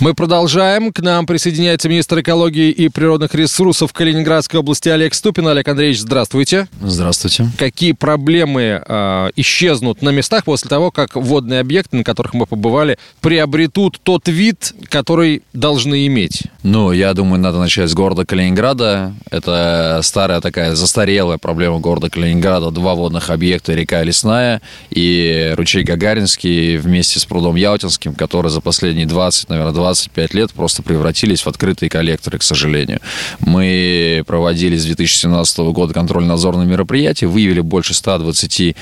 Мы 0.04 0.12
продолжаем. 0.12 0.92
К 0.92 1.00
нам 1.00 1.24
присоединяется 1.24 1.88
министр 1.88 2.20
экологии 2.20 2.70
и 2.70 2.90
природных 2.90 3.34
ресурсов 3.34 3.94
Калининградской 3.94 4.60
области 4.60 4.90
Олег 4.90 5.14
Ступин. 5.14 5.48
Олег 5.48 5.66
Андреевич, 5.66 6.00
здравствуйте. 6.00 6.68
Здравствуйте. 6.82 7.48
Какие 7.56 7.92
проблемы 7.92 8.84
э, 8.86 9.30
исчезнут 9.36 10.02
на 10.02 10.10
местах 10.10 10.44
после 10.44 10.68
того, 10.68 10.90
как 10.90 11.16
водные 11.16 11.60
объекты, 11.60 11.96
на 11.96 12.04
которых 12.04 12.34
мы 12.34 12.44
побывали, 12.44 12.98
приобретут 13.22 13.98
тот 14.02 14.28
вид, 14.28 14.74
который 14.90 15.40
должны 15.54 16.06
иметь? 16.06 16.42
Ну, 16.62 16.92
я 16.92 17.14
думаю, 17.14 17.40
надо 17.40 17.58
начать 17.58 17.88
с 17.88 17.94
города 17.94 18.26
Калининграда. 18.26 19.14
Это 19.30 20.00
старая 20.02 20.42
такая 20.42 20.74
застарелая 20.74 21.38
проблема 21.38 21.78
города 21.78 22.10
Калининграда. 22.10 22.70
Два 22.70 22.94
водных 22.94 23.30
объекта, 23.30 23.72
река 23.72 24.02
Лесная 24.02 24.60
и 24.90 25.54
ручей 25.56 25.82
Гагаринский 25.82 26.76
вместе 26.76 27.20
с 27.20 27.24
прудом 27.24 27.54
Яутинским, 27.54 28.14
который 28.14 28.50
за 28.50 28.60
последние 28.60 29.06
20, 29.06 29.48
наверное, 29.48 29.72
25 29.94 30.34
лет 30.34 30.52
просто 30.52 30.82
превратились 30.82 31.42
в 31.42 31.46
открытые 31.46 31.88
коллекторы, 31.88 32.38
к 32.38 32.42
сожалению. 32.42 33.00
Мы 33.38 34.24
проводили 34.26 34.76
с 34.76 34.84
2017 34.84 35.58
года 35.58 35.94
контрольно-надзорные 35.94 36.66
мероприятия, 36.66 37.26
выявили 37.26 37.60
больше 37.60 37.94
120 37.94 38.76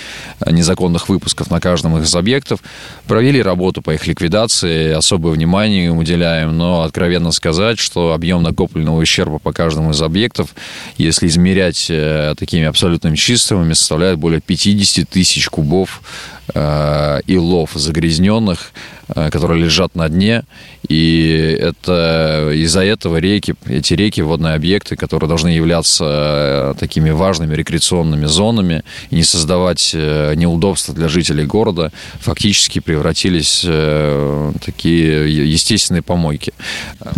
незаконных 0.50 1.08
выпусков 1.08 1.50
на 1.50 1.60
каждом 1.60 1.98
из 1.98 2.14
объектов, 2.14 2.60
провели 3.06 3.42
работу 3.42 3.82
по 3.82 3.92
их 3.92 4.06
ликвидации, 4.06 4.92
особое 4.92 5.32
внимание 5.32 5.86
им 5.86 5.98
уделяем, 5.98 6.56
но 6.56 6.82
откровенно 6.82 7.30
сказать, 7.30 7.78
что 7.78 8.12
объем 8.12 8.42
накопленного 8.42 8.98
ущерба 9.00 9.38
по 9.38 9.52
каждому 9.52 9.90
из 9.90 10.00
объектов, 10.00 10.54
если 10.96 11.26
измерять 11.26 11.86
э, 11.90 12.34
такими 12.38 12.64
абсолютными 12.64 13.16
числами, 13.16 13.74
составляет 13.74 14.18
более 14.18 14.40
50 14.40 15.08
тысяч 15.08 15.48
кубов 15.48 16.00
э, 16.41 16.41
илов 17.26 17.70
загрязненных, 17.74 18.72
э, 19.14 19.30
которые 19.30 19.62
лежат 19.62 19.94
на 19.94 20.08
дне. 20.08 20.44
И 20.88 21.56
это 21.60 22.50
из-за 22.52 22.84
этого 22.84 23.18
реки, 23.18 23.54
эти 23.66 23.94
реки, 23.94 24.20
водные 24.20 24.54
объекты, 24.54 24.96
которые 24.96 25.28
должны 25.28 25.48
являться 25.48 26.04
э, 26.04 26.74
такими 26.78 27.10
важными 27.10 27.54
рекреационными 27.54 28.26
зонами 28.26 28.82
и 29.10 29.16
не 29.16 29.22
создавать 29.22 29.92
э, 29.94 30.34
неудобства 30.34 30.94
для 30.94 31.08
жителей 31.08 31.46
города, 31.46 31.92
фактически 32.20 32.80
превратились 32.80 33.64
в 33.64 34.54
такие 34.64 35.50
естественные 35.50 36.02
помойки. 36.02 36.52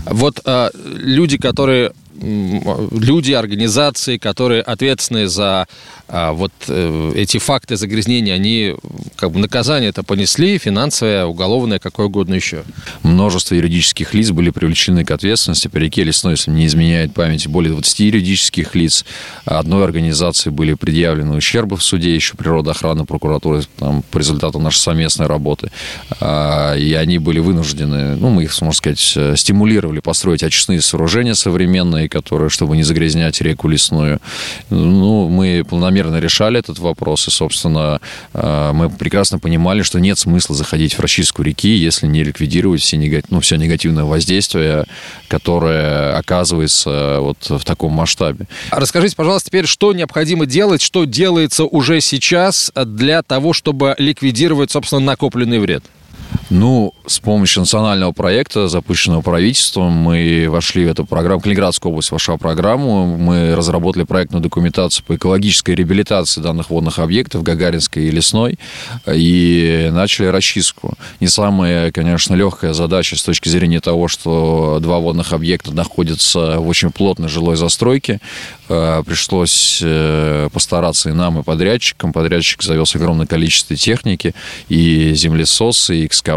Вот 0.07 0.41
люди, 0.85 1.39
которые 1.39 1.93
люди, 2.21 3.33
организации, 3.33 4.19
которые 4.19 4.63
ответственны 4.63 5.29
за 5.29 5.67
а, 6.07 6.33
вот 6.33 6.53
э, 6.69 7.13
эти 7.17 7.39
факты 7.39 7.77
загрязнения, 7.77 8.35
они 8.35 8.77
как 9.17 9.31
бы 9.31 9.39
наказание 9.39 9.91
это 9.91 10.03
понесли, 10.03 10.59
финансовое, 10.59 11.25
уголовное, 11.25 11.79
какое 11.79 12.07
угодно 12.07 12.35
еще. 12.35 12.65
Множество 13.03 13.55
юридических 13.55 14.13
лиц 14.13 14.31
были 14.31 14.51
привлечены 14.51 15.05
к 15.05 15.11
ответственности. 15.11 15.69
По 15.69 15.79
реке 15.79 16.05
Лесной, 16.05 16.35
если 16.35 16.51
не 16.51 16.67
изменяет 16.67 17.15
память, 17.15 17.47
более 17.47 17.73
20 17.73 18.01
юридических 18.01 18.75
лиц. 18.75 19.05
Одной 19.45 19.85
организации 19.85 20.51
были 20.51 20.75
предъявлены 20.75 21.37
ущербы 21.37 21.77
в 21.77 21.83
суде, 21.83 22.15
еще 22.15 22.37
природоохрана, 22.37 23.07
прокуратура, 23.07 23.63
там, 23.79 24.03
по 24.11 24.19
результату 24.19 24.59
нашей 24.59 24.81
совместной 24.81 25.27
работы. 25.27 25.71
А, 26.21 26.75
и 26.77 26.93
они 26.93 27.19
были 27.19 27.39
вынуждены, 27.39 28.17
ну, 28.17 28.29
мы 28.29 28.45
их, 28.45 28.61
можно 28.61 28.77
сказать, 28.77 29.15
э, 29.17 29.37
стимулировали 29.37 30.01
построить 30.01 30.43
очистные 30.43 30.83
сооружения 30.83 31.35
современные, 31.35 32.04
которые, 32.09 32.51
чтобы 32.51 32.77
не 32.77 32.83
загрязнять 32.83 33.41
реку 33.41 33.69
Лесную. 33.69 34.21
Ну, 34.71 35.29
мы 35.29 35.65
планомерно 35.69 36.21
решали 36.21 36.59
этот 36.59 36.79
вопрос, 36.79 37.29
и, 37.29 37.31
собственно, 37.31 38.01
э, 38.33 38.71
мы 38.73 38.91
прекрасно 38.91 39.39
понимали, 39.39 39.83
что 39.83 39.99
нет 39.99 40.19
смысла 40.19 40.55
заходить 40.55 40.95
в 40.95 41.01
расчистку 41.01 41.43
реки, 41.43 41.69
если 41.69 42.07
не 42.07 42.23
ликвидировать 42.25 42.83
все, 42.83 42.97
негатив, 42.97 43.31
ну, 43.31 43.41
все 43.41 43.57
негативное 43.57 44.05
воздействие, 44.05 44.85
которое 45.29 46.17
оказывается 46.17 47.19
вот 47.21 47.39
в 47.49 47.65
таком 47.65 47.93
масштабе. 47.93 48.47
Расскажите, 48.71 49.17
пожалуйста, 49.17 49.51
теперь, 49.51 49.67
что 49.67 49.93
необходимо 49.93 50.47
делать, 50.47 50.83
что 50.83 51.05
делается 51.05 51.65
уже 51.65 52.01
сейчас 52.01 52.73
для 52.75 53.23
того, 53.23 53.53
чтобы 53.53 53.95
ликвидировать, 53.99 54.71
собственно, 54.71 55.01
накопленный 55.01 55.59
вред? 55.59 55.85
Ну, 56.51 56.95
с 57.07 57.19
помощью 57.21 57.61
национального 57.61 58.13
проекта, 58.13 58.69
запущенного 58.69 59.23
правительством, 59.23 59.93
мы 59.93 60.47
вошли 60.49 60.85
в 60.85 60.91
эту 60.91 61.05
программу, 61.05 61.41
Калининградская 61.41 61.91
область 61.91 62.11
вошла 62.11 62.37
в 62.37 62.39
программу, 62.39 63.17
мы 63.17 63.55
разработали 63.55 64.05
проектную 64.05 64.43
документацию 64.43 65.05
по 65.07 65.17
экологической 65.17 65.75
реабилитации 65.75 66.41
данных 66.41 66.71
водных 66.71 66.99
объектов, 66.99 67.43
Гагаринской 67.43 68.05
и 68.05 68.11
Лесной, 68.11 68.59
и 69.07 69.89
начали 69.93 70.27
расчистку. 70.27 70.95
Не 71.21 71.29
самая, 71.29 71.91
конечно, 71.93 72.35
легкая 72.35 72.73
задача 72.73 73.17
с 73.17 73.23
точки 73.23 73.49
зрения 73.49 73.81
того, 73.81 74.09
что 74.09 74.79
два 74.81 74.99
водных 74.99 75.33
объекта 75.33 75.73
находятся 75.73 76.59
в 76.59 76.69
очень 76.69 76.91
плотной 76.91 77.29
жилой 77.29 77.57
застройке. 77.57 78.21
Э, 78.69 79.03
пришлось 79.07 79.81
э, 79.83 80.49
постараться 80.53 81.11
и 81.11 81.13
нам, 81.13 81.41
и 81.41 81.43
подрядчикам. 81.43 82.13
Подрядчик 82.13 82.63
завез 82.63 82.95
огромное 82.95 83.27
количество 83.27 83.77
техники, 83.77 84.35
и 84.69 85.13
землесосы, 85.15 85.97
и 85.99 86.07
экскаваторы, 86.07 86.34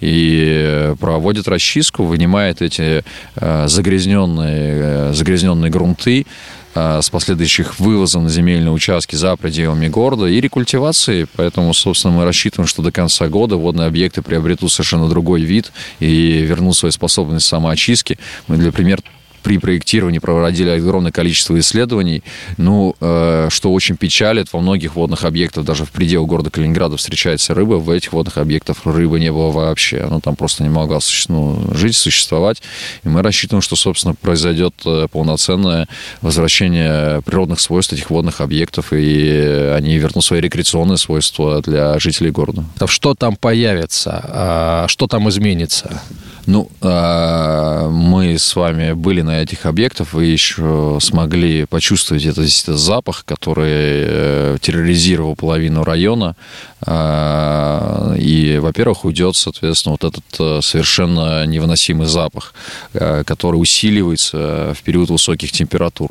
и 0.00 0.44
э, 0.46 0.96
проводит 0.98 1.48
расчистку, 1.48 2.04
вынимает 2.04 2.62
эти 2.62 3.04
загрязненные, 3.36 5.12
загрязненные 5.12 5.70
грунты, 5.70 6.26
с 6.74 7.08
последующих 7.08 7.80
вывозом 7.80 8.24
на 8.24 8.28
земельные 8.28 8.70
участки 8.70 9.16
за 9.16 9.34
пределами 9.36 9.88
города 9.88 10.26
и 10.26 10.38
рекультивацией. 10.40 11.26
Поэтому, 11.34 11.72
собственно, 11.72 12.12
мы 12.12 12.24
рассчитываем, 12.24 12.68
что 12.68 12.82
до 12.82 12.92
конца 12.92 13.28
года 13.28 13.56
водные 13.56 13.86
объекты 13.86 14.20
приобретут 14.20 14.70
совершенно 14.70 15.08
другой 15.08 15.40
вид 15.40 15.72
и 16.00 16.42
вернут 16.42 16.76
свою 16.76 16.92
способность 16.92 17.46
самоочистки. 17.46 18.18
Мы, 18.46 18.58
для 18.58 18.72
примера, 18.72 19.00
при 19.46 19.58
проектировании 19.58 20.18
проводили 20.18 20.70
огромное 20.70 21.12
количество 21.12 21.56
исследований, 21.60 22.24
ну, 22.56 22.96
э, 23.00 23.46
что 23.48 23.72
очень 23.72 23.96
печалит, 23.96 24.52
во 24.52 24.58
многих 24.58 24.96
водных 24.96 25.24
объектах, 25.24 25.64
даже 25.64 25.84
в 25.84 25.92
пределах 25.92 26.28
города 26.28 26.50
Калининграда 26.50 26.96
встречается 26.96 27.54
рыба, 27.54 27.74
в 27.74 27.88
этих 27.90 28.12
водных 28.12 28.38
объектах 28.38 28.78
рыбы 28.84 29.20
не 29.20 29.30
было 29.30 29.52
вообще, 29.52 30.04
ну, 30.10 30.20
там 30.20 30.34
просто 30.34 30.64
не 30.64 30.68
могла 30.68 30.98
ну, 31.28 31.62
жить, 31.72 31.94
существовать, 31.94 32.60
и 33.04 33.08
мы 33.08 33.22
рассчитываем, 33.22 33.62
что, 33.62 33.76
собственно, 33.76 34.16
произойдет 34.16 34.74
э, 34.84 35.06
полноценное 35.12 35.86
возвращение 36.22 37.22
природных 37.22 37.60
свойств 37.60 37.92
этих 37.92 38.10
водных 38.10 38.40
объектов, 38.40 38.92
и 38.92 39.72
они 39.76 39.96
вернут 39.98 40.24
свои 40.24 40.40
рекреационные 40.40 40.98
свойства 40.98 41.62
для 41.62 42.00
жителей 42.00 42.32
города. 42.32 42.64
Что 42.86 43.14
там 43.14 43.36
появится? 43.36 44.24
А, 44.24 44.86
что 44.88 45.06
там 45.06 45.28
изменится? 45.28 46.02
Ну, 46.46 46.70
а, 46.80 47.90
мы 47.90 48.38
с 48.38 48.54
вами 48.54 48.92
были 48.92 49.22
на 49.22 49.42
этих 49.42 49.66
объектах 49.66 50.14
и 50.14 50.30
еще 50.30 50.98
смогли 51.00 51.66
почувствовать 51.66 52.24
этот 52.24 52.48
запах, 52.48 53.24
который 53.24 53.66
э, 53.68 54.56
терроризировал 54.60 55.34
половину 55.34 55.82
района. 55.82 56.36
А, 56.82 58.14
и, 58.16 58.58
во-первых, 58.58 59.04
уйдет, 59.04 59.34
соответственно, 59.34 59.96
вот 60.00 60.04
этот 60.04 60.24
э, 60.38 60.60
совершенно 60.62 61.44
невыносимый 61.46 62.06
запах, 62.06 62.54
э, 62.94 63.24
который 63.24 63.56
усиливается 63.56 64.72
в 64.78 64.82
период 64.84 65.10
высоких 65.10 65.50
температур. 65.50 66.10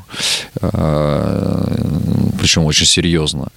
Причем 2.39 2.65
очень 2.65 2.85
серьезно. 2.85 3.47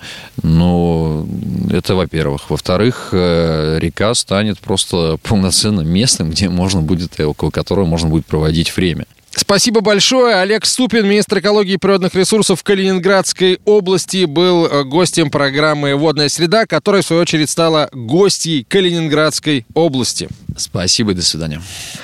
Но 0.43 1.27
это, 1.71 1.95
во-первых. 1.95 2.51
Во-вторых, 2.51 3.09
река 3.13 4.15
станет 4.15 4.59
просто 4.59 5.19
полноценным 5.23 5.89
местом, 5.89 6.31
где 6.31 6.49
можно 6.49 6.68
можно 6.69 6.83
будет, 6.83 7.19
около 7.21 7.51
которого 7.51 7.87
можно 7.87 8.11
будет 8.11 8.27
проводить 8.27 8.77
время. 8.77 9.07
Спасибо 9.31 9.81
большое. 9.81 10.37
Олег 10.37 10.67
Ступин, 10.67 11.07
министр 11.07 11.39
экологии 11.39 11.75
и 11.75 11.77
природных 11.77 12.15
ресурсов 12.15 12.63
Калининградской 12.63 13.59
области, 13.65 14.25
был 14.25 14.67
э, 14.67 14.85
гостем 14.85 15.31
программы 15.31 15.95
«Водная 15.95 16.29
среда», 16.29 16.67
которая, 16.67 17.03
в 17.03 17.07
свою 17.07 17.23
очередь, 17.23 17.49
стала 17.49 17.89
гостьей 17.93 18.65
Калининградской 18.69 19.65
области. 19.75 20.29
Спасибо 20.57 21.13
и 21.13 21.15
до 21.15 21.23
свидания. 21.23 21.63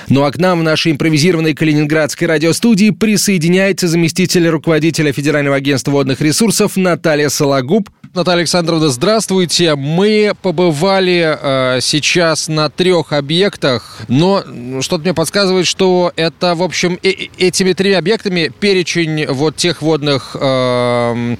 Ну 0.09 0.23
а 0.23 0.31
к 0.31 0.39
нам 0.39 0.61
в 0.61 0.63
нашей 0.63 0.93
импровизированной 0.93 1.55
Калининградской 1.55 2.29
радиостудии 2.29 2.91
присоединяется 2.91 3.89
заместитель 3.89 4.47
руководителя 4.49 5.13
Федерального 5.13 5.57
агентства 5.57 5.91
водных 5.91 6.21
ресурсов 6.21 6.77
Наталья 6.77 7.31
Сологуб. 7.31 7.91
Наталья 8.15 8.43
Александровна, 8.43 8.91
здравствуйте. 8.91 9.75
Мы 9.75 10.35
побывали 10.41 11.37
э, 11.37 11.81
сейчас 11.81 12.47
на 12.47 12.71
трех 12.71 13.13
объектах, 13.13 14.03
но 14.07 14.45
что-то 14.83 15.03
мне 15.03 15.13
подсказывает, 15.13 15.67
что 15.67 16.13
это, 16.15 16.55
в 16.55 16.63
общем, 16.63 16.97
э 17.03 17.11
этими 17.39 17.73
тремя 17.73 17.99
объектами 17.99 18.53
перечень 18.61 19.27
вот 19.27 19.57
тех 19.57 19.83
водных 19.83 20.37
э, 20.39 21.37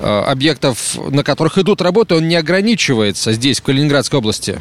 э, 0.00 0.22
объектов, 0.26 0.98
на 1.10 1.24
которых 1.24 1.56
идут 1.56 1.80
работы, 1.80 2.16
он 2.16 2.28
не 2.28 2.36
ограничивается 2.36 3.32
здесь, 3.32 3.60
в 3.60 3.62
Калининградской 3.62 4.18
области. 4.18 4.60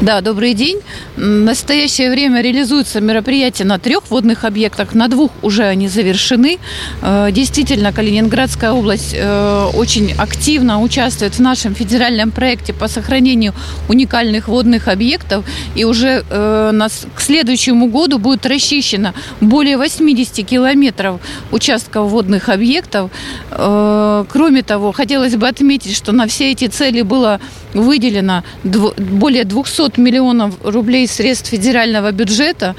Да, 0.00 0.20
добрый 0.20 0.54
день. 0.54 0.80
В 1.16 1.20
настоящее 1.20 2.12
время 2.12 2.40
реализуются 2.40 3.00
мероприятия 3.00 3.64
на 3.64 3.80
трех 3.80 4.08
водных 4.10 4.44
объектах, 4.44 4.94
на 4.94 5.08
двух 5.08 5.32
уже 5.42 5.64
они 5.64 5.88
завершены. 5.88 6.58
Э, 7.02 7.30
действительно, 7.32 7.92
Калининградская 7.92 8.70
область 8.70 9.12
э, 9.18 9.70
очень 9.74 10.12
активно 10.12 10.80
участвует 10.80 11.34
в 11.34 11.40
нашем 11.40 11.74
федеральном 11.74 12.30
проекте 12.30 12.72
по 12.72 12.86
сохранению 12.86 13.54
уникальных 13.88 14.46
водных 14.46 14.86
объектов. 14.86 15.44
И 15.74 15.84
уже 15.84 16.24
э, 16.30 16.88
к 17.16 17.20
следующему 17.20 17.88
году 17.88 18.18
будет 18.18 18.46
расчищено 18.46 19.14
более 19.40 19.76
80 19.76 20.46
километров 20.46 21.20
участков 21.50 22.08
водных 22.10 22.48
объектов. 22.48 23.10
Кроме 23.50 24.62
того, 24.62 24.92
хотелось 24.92 25.34
бы 25.34 25.48
отметить, 25.48 25.96
что 25.96 26.12
на 26.12 26.28
все 26.28 26.52
эти 26.52 26.66
цели 26.66 27.02
было 27.02 27.40
выделено 27.74 28.44
более 28.64 29.44
200 29.48 29.98
миллионов 29.98 30.54
рублей 30.62 31.06
средств 31.08 31.50
федерального 31.50 32.12
бюджета. 32.12 32.74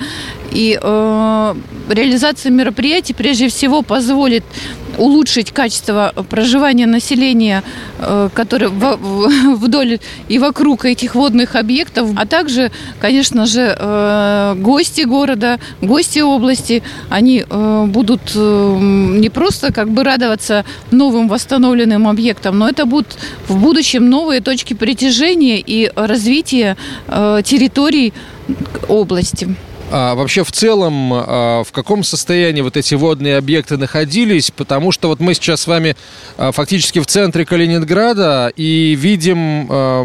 И 0.52 0.80
э, 0.82 1.56
реализация 1.90 2.52
мероприятий 2.52 3.14
прежде 3.14 3.50
всего 3.50 3.82
позволит 3.82 4.44
улучшить 5.00 5.52
качество 5.52 6.14
проживания 6.30 6.86
населения, 6.86 7.64
э, 8.00 8.30
которое 8.34 8.70
вдоль 8.70 10.00
и 10.28 10.40
вокруг 10.40 10.86
этих 10.86 11.16
водных 11.16 11.56
объектов, 11.56 12.10
а 12.16 12.26
также, 12.26 12.72
конечно 13.00 13.46
же, 13.46 13.76
э, 13.78 14.56
гости 14.58 15.02
города, 15.02 15.60
гости 15.82 16.20
области, 16.20 16.84
они 17.10 17.46
э, 17.50 17.86
будут 17.88 18.36
не 18.36 19.30
просто 19.30 19.72
как 19.72 19.90
бы 19.90 20.04
радоваться 20.04 20.66
новым 20.92 21.28
восстановленным 21.28 22.08
объектам, 22.08 22.60
но 22.60 22.70
это 22.70 22.86
будут 22.86 23.18
в 23.48 23.58
будущем 23.58 24.10
новые 24.10 24.42
точки 24.42 24.74
притяжения 24.74 25.60
и 25.60 25.92
развития 25.96 26.76
территорий 27.08 28.14
области. 28.88 29.56
А 29.92 30.14
вообще 30.14 30.44
в 30.44 30.52
целом 30.52 31.12
а, 31.14 31.64
в 31.64 31.72
каком 31.72 32.04
состоянии 32.04 32.62
вот 32.62 32.78
эти 32.78 32.94
водные 32.94 33.38
объекты 33.38 33.78
находились? 33.78 34.52
Потому 34.52 34.92
что 34.92 35.08
вот 35.08 35.20
мы 35.20 35.34
сейчас 35.34 35.62
с 35.62 35.68
вами 35.68 35.96
а, 36.38 36.52
фактически 36.52 37.00
в 37.00 37.08
центре 37.08 37.46
Калининграда 37.46 38.52
и 38.56 38.96
видим 38.96 39.68
а, 39.70 40.04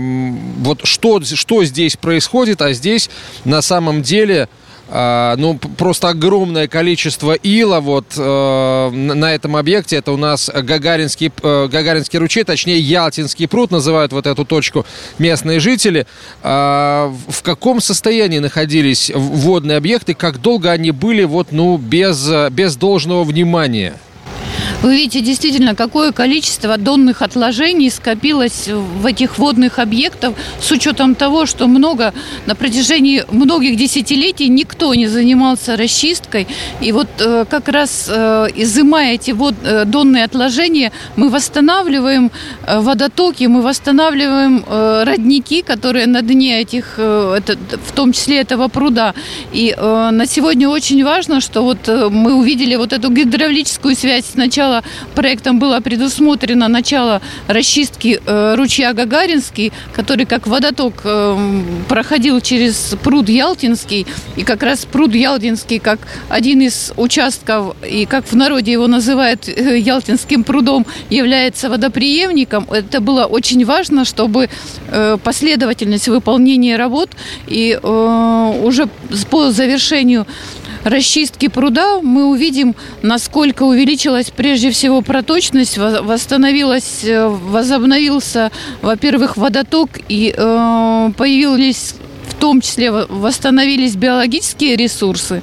вот 0.58 0.80
что, 0.84 1.22
что 1.22 1.64
здесь 1.64 1.96
происходит, 1.96 2.62
а 2.62 2.72
здесь 2.72 3.10
на 3.44 3.60
самом 3.60 4.02
деле 4.02 4.48
а, 4.88 5.34
ну, 5.36 5.58
просто 5.58 6.08
огромное 6.08 6.68
количество 6.68 7.32
ила 7.32 7.80
вот 7.80 8.06
э, 8.16 8.90
на 8.90 9.34
этом 9.34 9.56
объекте. 9.56 9.96
Это 9.96 10.12
у 10.12 10.16
нас 10.16 10.50
Гагаринский, 10.54 11.32
э, 11.42 11.68
Гагаринский 11.70 12.18
ручей, 12.18 12.44
точнее 12.44 12.78
Ялтинский 12.78 13.48
пруд 13.48 13.70
называют 13.70 14.12
вот 14.12 14.26
эту 14.26 14.44
точку 14.44 14.84
местные 15.18 15.60
жители. 15.60 16.06
А, 16.42 17.12
в 17.28 17.42
каком 17.42 17.80
состоянии 17.80 18.38
находились 18.38 19.10
водные 19.14 19.78
объекты, 19.78 20.14
как 20.14 20.40
долго 20.40 20.70
они 20.70 20.90
были 20.90 21.24
вот, 21.24 21.48
ну, 21.50 21.76
без, 21.78 22.28
без 22.50 22.76
должного 22.76 23.24
внимания? 23.24 23.94
Вы 24.82 24.96
видите 24.96 25.20
действительно, 25.20 25.74
какое 25.74 26.12
количество 26.12 26.76
донных 26.76 27.22
отложений 27.22 27.90
скопилось 27.90 28.68
в 28.68 29.06
этих 29.06 29.38
водных 29.38 29.78
объектах 29.78 30.34
с 30.60 30.70
учетом 30.70 31.14
того, 31.14 31.46
что 31.46 31.66
много 31.66 32.12
на 32.46 32.54
протяжении 32.54 33.24
многих 33.30 33.76
десятилетий 33.76 34.48
никто 34.48 34.94
не 34.94 35.06
занимался 35.06 35.76
расчисткой. 35.76 36.46
И 36.82 36.92
вот 36.92 37.08
э, 37.18 37.46
как 37.48 37.68
раз 37.68 38.10
э, 38.10 38.48
изымая 38.56 39.14
эти 39.14 39.30
вод, 39.30 39.54
э, 39.64 39.84
донные 39.86 40.24
отложения, 40.24 40.92
мы 41.16 41.30
восстанавливаем 41.30 42.30
водотоки, 42.66 43.44
мы 43.44 43.62
восстанавливаем 43.62 44.64
родники, 44.68 45.62
которые 45.62 46.06
на 46.06 46.22
дне 46.22 46.60
этих, 46.60 46.98
в 46.98 47.92
том 47.94 48.12
числе 48.12 48.40
этого 48.40 48.68
пруда. 48.68 49.14
И 49.52 49.74
на 49.78 50.26
сегодня 50.26 50.68
очень 50.68 51.04
важно, 51.04 51.40
что 51.40 51.62
вот 51.62 51.88
мы 51.88 52.34
увидели 52.34 52.76
вот 52.76 52.92
эту 52.92 53.10
гидравлическую 53.10 53.94
связь 53.94 54.24
сначала 54.32 54.73
сначала 54.74 54.82
проектом 55.14 55.58
было 55.58 55.80
предусмотрено 55.80 56.68
начало 56.68 57.20
расчистки 57.48 58.20
э, 58.26 58.54
ручья 58.56 58.92
Гагаринский, 58.92 59.72
который 59.94 60.26
как 60.26 60.46
водоток 60.46 60.94
э, 61.04 61.62
проходил 61.88 62.40
через 62.40 62.94
пруд 63.02 63.28
Ялтинский. 63.28 64.06
И 64.36 64.44
как 64.44 64.62
раз 64.62 64.84
пруд 64.84 65.14
Ялтинский, 65.14 65.78
как 65.78 65.98
один 66.28 66.60
из 66.62 66.92
участков, 66.96 67.76
и 67.90 68.06
как 68.06 68.26
в 68.26 68.36
народе 68.36 68.72
его 68.72 68.86
называют 68.86 69.48
э, 69.48 69.78
Ялтинским 69.78 70.44
прудом, 70.44 70.86
является 71.10 71.68
водоприемником. 71.68 72.66
Это 72.70 73.00
было 73.00 73.26
очень 73.26 73.64
важно, 73.64 74.04
чтобы 74.04 74.48
э, 74.88 75.18
последовательность 75.22 76.08
выполнения 76.08 76.76
работ 76.76 77.10
и 77.46 77.78
э, 77.80 78.60
уже 78.64 78.88
по 79.30 79.50
завершению 79.50 80.26
расчистки 80.84 81.48
пруда 81.48 82.00
мы 82.00 82.26
увидим, 82.26 82.76
насколько 83.02 83.64
увеличилась 83.64 84.30
прежде 84.30 84.70
всего 84.70 85.00
проточность, 85.02 85.78
восстановилась, 85.78 87.04
э, 87.04 87.26
возобновился, 87.26 88.52
во-первых, 88.82 89.36
водоток 89.36 89.90
и 90.08 90.34
э, 90.36 91.10
появились 91.16 91.94
в 92.28 92.34
том 92.34 92.60
числе 92.60 92.90
восстановились 92.90 93.96
биологические 93.96 94.76
ресурсы. 94.76 95.42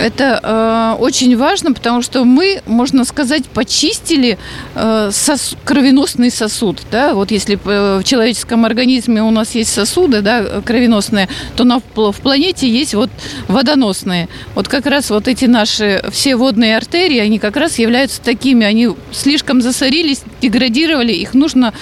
Это 0.00 0.96
э, 0.96 1.02
очень 1.02 1.36
важно, 1.36 1.74
потому 1.74 2.00
что 2.00 2.24
мы, 2.24 2.62
можно 2.66 3.04
сказать, 3.04 3.44
почистили 3.46 4.38
э, 4.74 5.10
сос, 5.12 5.56
кровеносный 5.64 6.30
сосуд. 6.30 6.80
Да? 6.90 7.12
Вот 7.14 7.30
если 7.30 7.58
э, 7.62 7.98
в 7.98 8.04
человеческом 8.04 8.64
организме 8.64 9.22
у 9.22 9.30
нас 9.30 9.54
есть 9.54 9.72
сосуды 9.72 10.22
да, 10.22 10.62
кровеносные, 10.64 11.28
то 11.54 11.64
на, 11.64 11.80
в 11.80 12.20
планете 12.22 12.66
есть 12.66 12.94
вот 12.94 13.10
водоносные. 13.46 14.28
Вот 14.54 14.68
как 14.68 14.86
раз 14.86 15.10
вот 15.10 15.28
эти 15.28 15.44
наши 15.44 16.02
все 16.10 16.34
водные 16.34 16.78
артерии, 16.78 17.18
они 17.18 17.38
как 17.38 17.56
раз 17.56 17.78
являются 17.78 18.22
такими. 18.22 18.64
Они 18.64 18.88
слишком 19.12 19.60
засорились, 19.60 20.22
деградировали, 20.40 21.12
их 21.12 21.34
нужно 21.34 21.74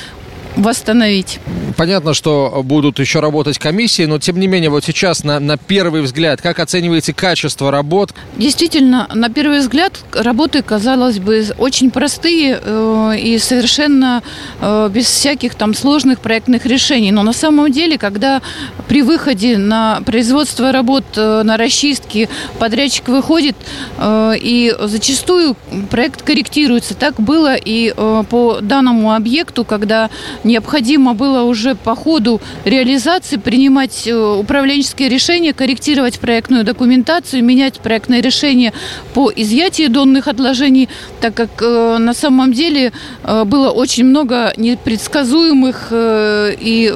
восстановить. 0.57 1.39
Понятно, 1.79 2.13
что 2.13 2.61
будут 2.65 2.99
еще 2.99 3.21
работать 3.21 3.57
комиссии, 3.61 4.03
но 4.03 4.19
тем 4.19 4.41
не 4.41 4.49
менее, 4.49 4.69
вот 4.69 4.83
сейчас 4.83 5.23
на, 5.23 5.39
на 5.39 5.57
первый 5.57 6.03
взгляд, 6.03 6.43
как 6.43 6.59
оцениваете 6.59 7.15
качество 7.15 7.71
работ? 7.71 8.13
Действительно, 8.37 9.09
на 9.15 9.29
первый 9.29 9.61
взгляд 9.61 9.93
работы, 10.13 10.63
казалось 10.63 11.21
бы, 11.21 11.47
очень 11.57 11.93
простые 11.93 12.59
э, 12.61 13.15
и 13.21 13.39
совершенно 13.39 14.25
э, 14.61 14.91
без 14.93 15.05
всяких 15.07 15.55
там 15.55 15.73
сложных 15.73 16.19
проектных 16.19 16.67
решений. 16.67 17.13
Но 17.13 17.23
на 17.23 17.33
самом 17.33 17.71
деле, 17.71 17.97
когда 17.97 18.43
при 18.89 19.03
выходе 19.03 19.57
на 19.57 20.01
производство 20.05 20.73
работ 20.73 21.05
э, 21.15 21.43
на 21.45 21.57
расчистке 21.57 22.29
подрядчик 22.59 23.07
выходит, 23.07 23.55
э, 23.99 24.33
и 24.37 24.75
зачастую 24.81 25.57
проект 25.91 26.23
корректируется. 26.23 26.97
Так 26.97 27.21
было 27.21 27.55
и 27.55 27.95
э, 27.97 28.25
по 28.29 28.59
данному 28.63 29.15
объекту, 29.15 29.65
когда 29.65 30.11
необходимо 30.43 31.15
было 31.15 31.43
уже 31.43 31.68
по 31.75 31.95
ходу 31.95 32.41
реализации 32.65 33.37
принимать 33.37 34.07
э, 34.07 34.15
управленческие 34.15 35.09
решения, 35.09 35.53
корректировать 35.53 36.19
проектную 36.19 36.65
документацию, 36.65 37.45
менять 37.45 37.81
проектное 37.81 38.21
решение 38.21 38.73
по 39.15 39.31
изъятию 39.35 39.91
донных 39.91 40.29
отложений, 40.29 40.89
так 41.21 41.35
как 41.35 41.51
э, 41.61 41.97
на 41.99 42.15
самом 42.15 42.53
деле 42.53 42.93
э, 43.25 43.45
было 43.45 43.71
очень 43.71 44.05
много 44.05 44.53
непредсказуемых 44.57 45.89
и, 45.91 46.93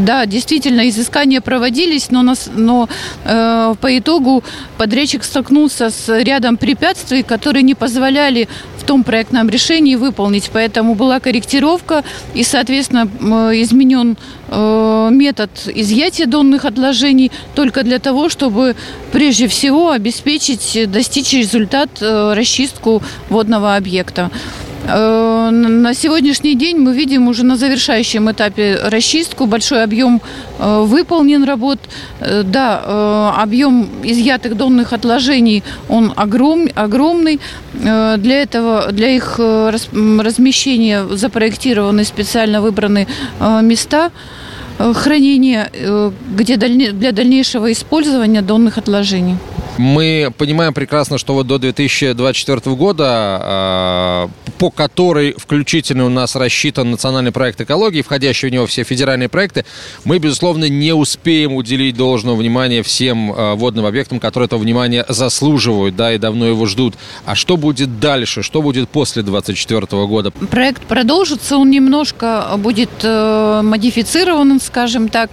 да, 0.00 0.26
действительно, 0.26 0.88
изыскания 0.88 1.40
проводились, 1.40 2.10
но, 2.10 2.22
нас, 2.22 2.50
но 2.54 2.88
по 3.24 3.98
итогу 3.98 4.42
подрядчик 4.78 5.24
столкнулся 5.24 5.90
с 5.90 6.08
рядом 6.22 6.56
препятствий, 6.56 7.22
которые 7.22 7.62
не 7.62 7.74
позволяли 7.74 8.48
в 8.82 8.84
том 8.84 9.04
проектном 9.04 9.48
решении 9.48 9.94
выполнить. 9.94 10.50
Поэтому 10.52 10.94
была 10.94 11.20
корректировка 11.20 12.02
и, 12.34 12.42
соответственно, 12.42 13.08
изменен 13.62 14.16
э, 14.48 15.08
метод 15.10 15.50
изъятия 15.74 16.26
донных 16.26 16.64
отложений 16.64 17.30
только 17.54 17.82
для 17.82 17.98
того, 17.98 18.28
чтобы 18.28 18.76
прежде 19.12 19.46
всего 19.48 19.90
обеспечить, 19.90 20.90
достичь 20.90 21.32
результат 21.32 21.90
э, 22.00 22.34
расчистку 22.34 23.02
водного 23.28 23.76
объекта. 23.76 24.30
Э, 24.84 25.50
на 25.50 25.94
сегодняшний 25.94 26.54
день 26.54 26.78
мы 26.78 26.94
видим 26.94 27.28
уже 27.28 27.44
на 27.44 27.56
завершающем 27.56 28.30
этапе 28.30 28.78
расчистку. 28.82 29.46
Большой 29.46 29.84
объем 29.84 30.20
э, 30.58 30.82
выполнен 30.82 31.44
работ. 31.44 31.78
Э, 32.20 32.42
да, 32.42 33.32
объем 33.42 33.88
изъятых 34.02 34.56
донных 34.56 34.92
отложений, 34.92 35.62
он 35.88 36.12
огром, 36.16 36.68
огромный. 36.74 37.40
Для 37.74 38.42
этого, 38.42 38.92
для 38.92 39.08
их 39.08 39.38
размещения 39.38 41.04
запроектированы 41.10 42.04
специально 42.04 42.60
выбраны 42.60 43.06
места 43.62 44.10
хранения, 44.78 45.70
где 46.36 46.56
для 46.56 47.12
дальнейшего 47.12 47.72
использования 47.72 48.42
донных 48.42 48.78
отложений. 48.78 49.38
Мы 49.78 50.32
понимаем 50.36 50.74
прекрасно, 50.74 51.16
что 51.16 51.32
вот 51.32 51.46
до 51.46 51.58
2024 51.58 52.76
года, 52.76 53.04
а, 53.08 54.30
по 54.58 54.70
которой 54.70 55.34
включительно 55.36 56.04
у 56.04 56.10
нас 56.10 56.36
рассчитан 56.36 56.90
национальный 56.90 57.32
проект 57.32 57.60
экологии, 57.60 58.02
входящий 58.02 58.48
в 58.48 58.52
него 58.52 58.66
все 58.66 58.84
федеральные 58.84 59.28
проекты, 59.30 59.64
мы, 60.04 60.18
безусловно, 60.18 60.68
не 60.68 60.92
успеем 60.92 61.54
уделить 61.54 61.96
должного 61.96 62.36
внимания 62.36 62.82
всем 62.82 63.32
а, 63.34 63.54
водным 63.54 63.86
объектам, 63.86 64.20
которые 64.20 64.46
этого 64.46 64.60
внимания 64.60 65.06
заслуживают, 65.08 65.96
да, 65.96 66.12
и 66.12 66.18
давно 66.18 66.46
его 66.46 66.66
ждут. 66.66 66.94
А 67.24 67.34
что 67.34 67.56
будет 67.56 67.98
дальше? 67.98 68.42
Что 68.42 68.60
будет 68.60 68.90
после 68.90 69.22
2024 69.22 70.06
года? 70.06 70.30
Проект 70.50 70.82
продолжится, 70.82 71.56
он 71.56 71.70
немножко 71.70 72.46
будет 72.58 72.90
э, 73.02 73.60
модифицирован, 73.62 74.60
скажем 74.60 75.08
так. 75.08 75.30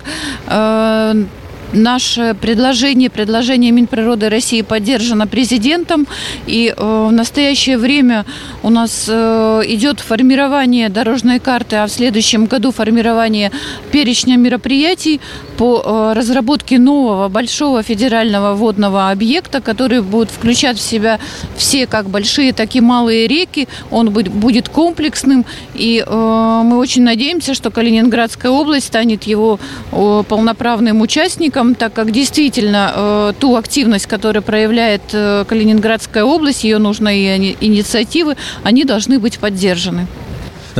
Наше 1.73 2.36
предложение, 2.41 3.10
предложение 3.12 3.71
Минприроды 3.71 4.29
России 4.29 4.63
поддержано 4.63 5.27
президентом. 5.27 6.08
И 6.47 6.73
э, 6.75 7.08
в 7.08 7.12
настоящее 7.12 7.77
время 7.77 8.25
у 8.63 8.69
нас 8.69 9.05
э, 9.08 9.62
идет 9.67 9.99
формирование 9.99 10.89
дорожной 10.89 11.39
карты, 11.39 11.75
а 11.75 11.86
в 11.86 11.91
следующем 11.91 12.45
году 12.45 12.71
формирование 12.71 13.51
перечня 13.91 14.36
мероприятий 14.36 15.21
по 15.59 15.83
э, 15.83 16.13
разработке 16.13 16.79
нового 16.79 17.27
большого 17.27 17.83
федерального 17.83 18.55
водного 18.55 19.11
объекта, 19.11 19.59
который 19.59 20.01
будет 20.01 20.31
включать 20.31 20.77
в 20.77 20.81
себя 20.81 21.19
все 21.57 21.85
как 21.85 22.07
большие, 22.09 22.53
так 22.53 22.75
и 22.75 22.79
малые 22.79 23.27
реки. 23.27 23.67
Он 23.91 24.09
будет 24.09 24.69
комплексным. 24.69 25.45
И 25.73 26.01
э, 26.07 26.61
мы 26.63 26.77
очень 26.77 27.03
надеемся, 27.03 27.53
что 27.53 27.71
Калининградская 27.71 28.49
область 28.49 28.87
станет 28.87 29.23
его 29.23 29.59
полноправным 29.91 31.01
участником 31.01 31.75
так 31.75 31.91
как 31.91 32.11
действительно 32.11 32.93
э, 32.95 33.33
ту 33.37 33.57
активность, 33.57 34.05
которую 34.05 34.43
проявляет 34.43 35.01
Калининградская 35.11 36.23
область, 36.23 36.63
ее 36.63 36.77
нужные 36.77 37.57
инициативы, 37.59 38.37
они 38.63 38.85
должны 38.85 39.19
быть 39.19 39.39
поддержаны. 39.39 40.07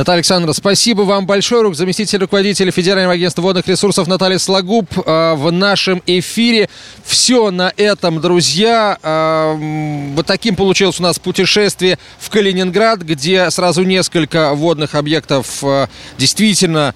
Наталья 0.00 0.20
Александровна, 0.20 0.54
спасибо 0.54 1.02
вам 1.02 1.26
большое. 1.26 1.60
Рук 1.60 1.74
заместитель 1.74 2.20
руководителя 2.20 2.70
Федерального 2.70 3.12
агентства 3.12 3.42
водных 3.42 3.68
ресурсов 3.68 4.08
Наталья 4.08 4.38
Слагуб 4.38 4.86
э, 4.96 5.34
в 5.34 5.52
нашем 5.52 6.02
эфире. 6.06 6.70
Все 7.04 7.50
на 7.50 7.70
этом, 7.76 8.18
друзья. 8.18 8.96
Э, 9.02 10.12
вот 10.14 10.24
таким 10.24 10.56
получилось 10.56 11.00
у 11.00 11.02
нас 11.02 11.18
путешествие 11.18 11.98
в 12.18 12.30
Калининград, 12.30 13.02
где 13.02 13.50
сразу 13.50 13.82
несколько 13.82 14.54
водных 14.54 14.94
объектов 14.94 15.62
э, 15.62 15.86
действительно 16.16 16.94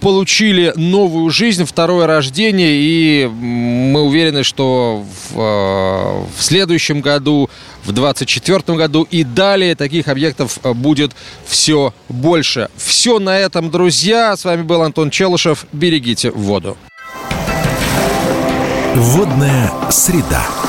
получили 0.00 0.72
новую 0.76 1.28
жизнь, 1.30 1.66
второе 1.66 2.06
рождение. 2.06 2.80
И 2.80 3.26
мы 3.26 4.02
уверены, 4.02 4.42
что 4.44 5.04
в, 5.32 6.28
в 6.38 6.42
следующем 6.42 7.00
году 7.00 7.50
в 7.84 7.92
2024 7.92 8.76
году 8.76 9.06
и 9.10 9.24
далее 9.24 9.74
таких 9.74 10.08
объектов 10.08 10.58
э, 10.62 10.72
будет 10.72 11.12
все 11.46 11.94
больше. 12.08 12.68
Все 12.76 13.18
на 13.18 13.38
этом, 13.38 13.70
друзья. 13.70 14.36
С 14.36 14.44
вами 14.44 14.62
был 14.62 14.82
Антон 14.82 15.10
Челышев. 15.10 15.66
Берегите 15.72 16.30
воду. 16.30 16.76
Водная 18.94 19.72
среда. 19.90 20.59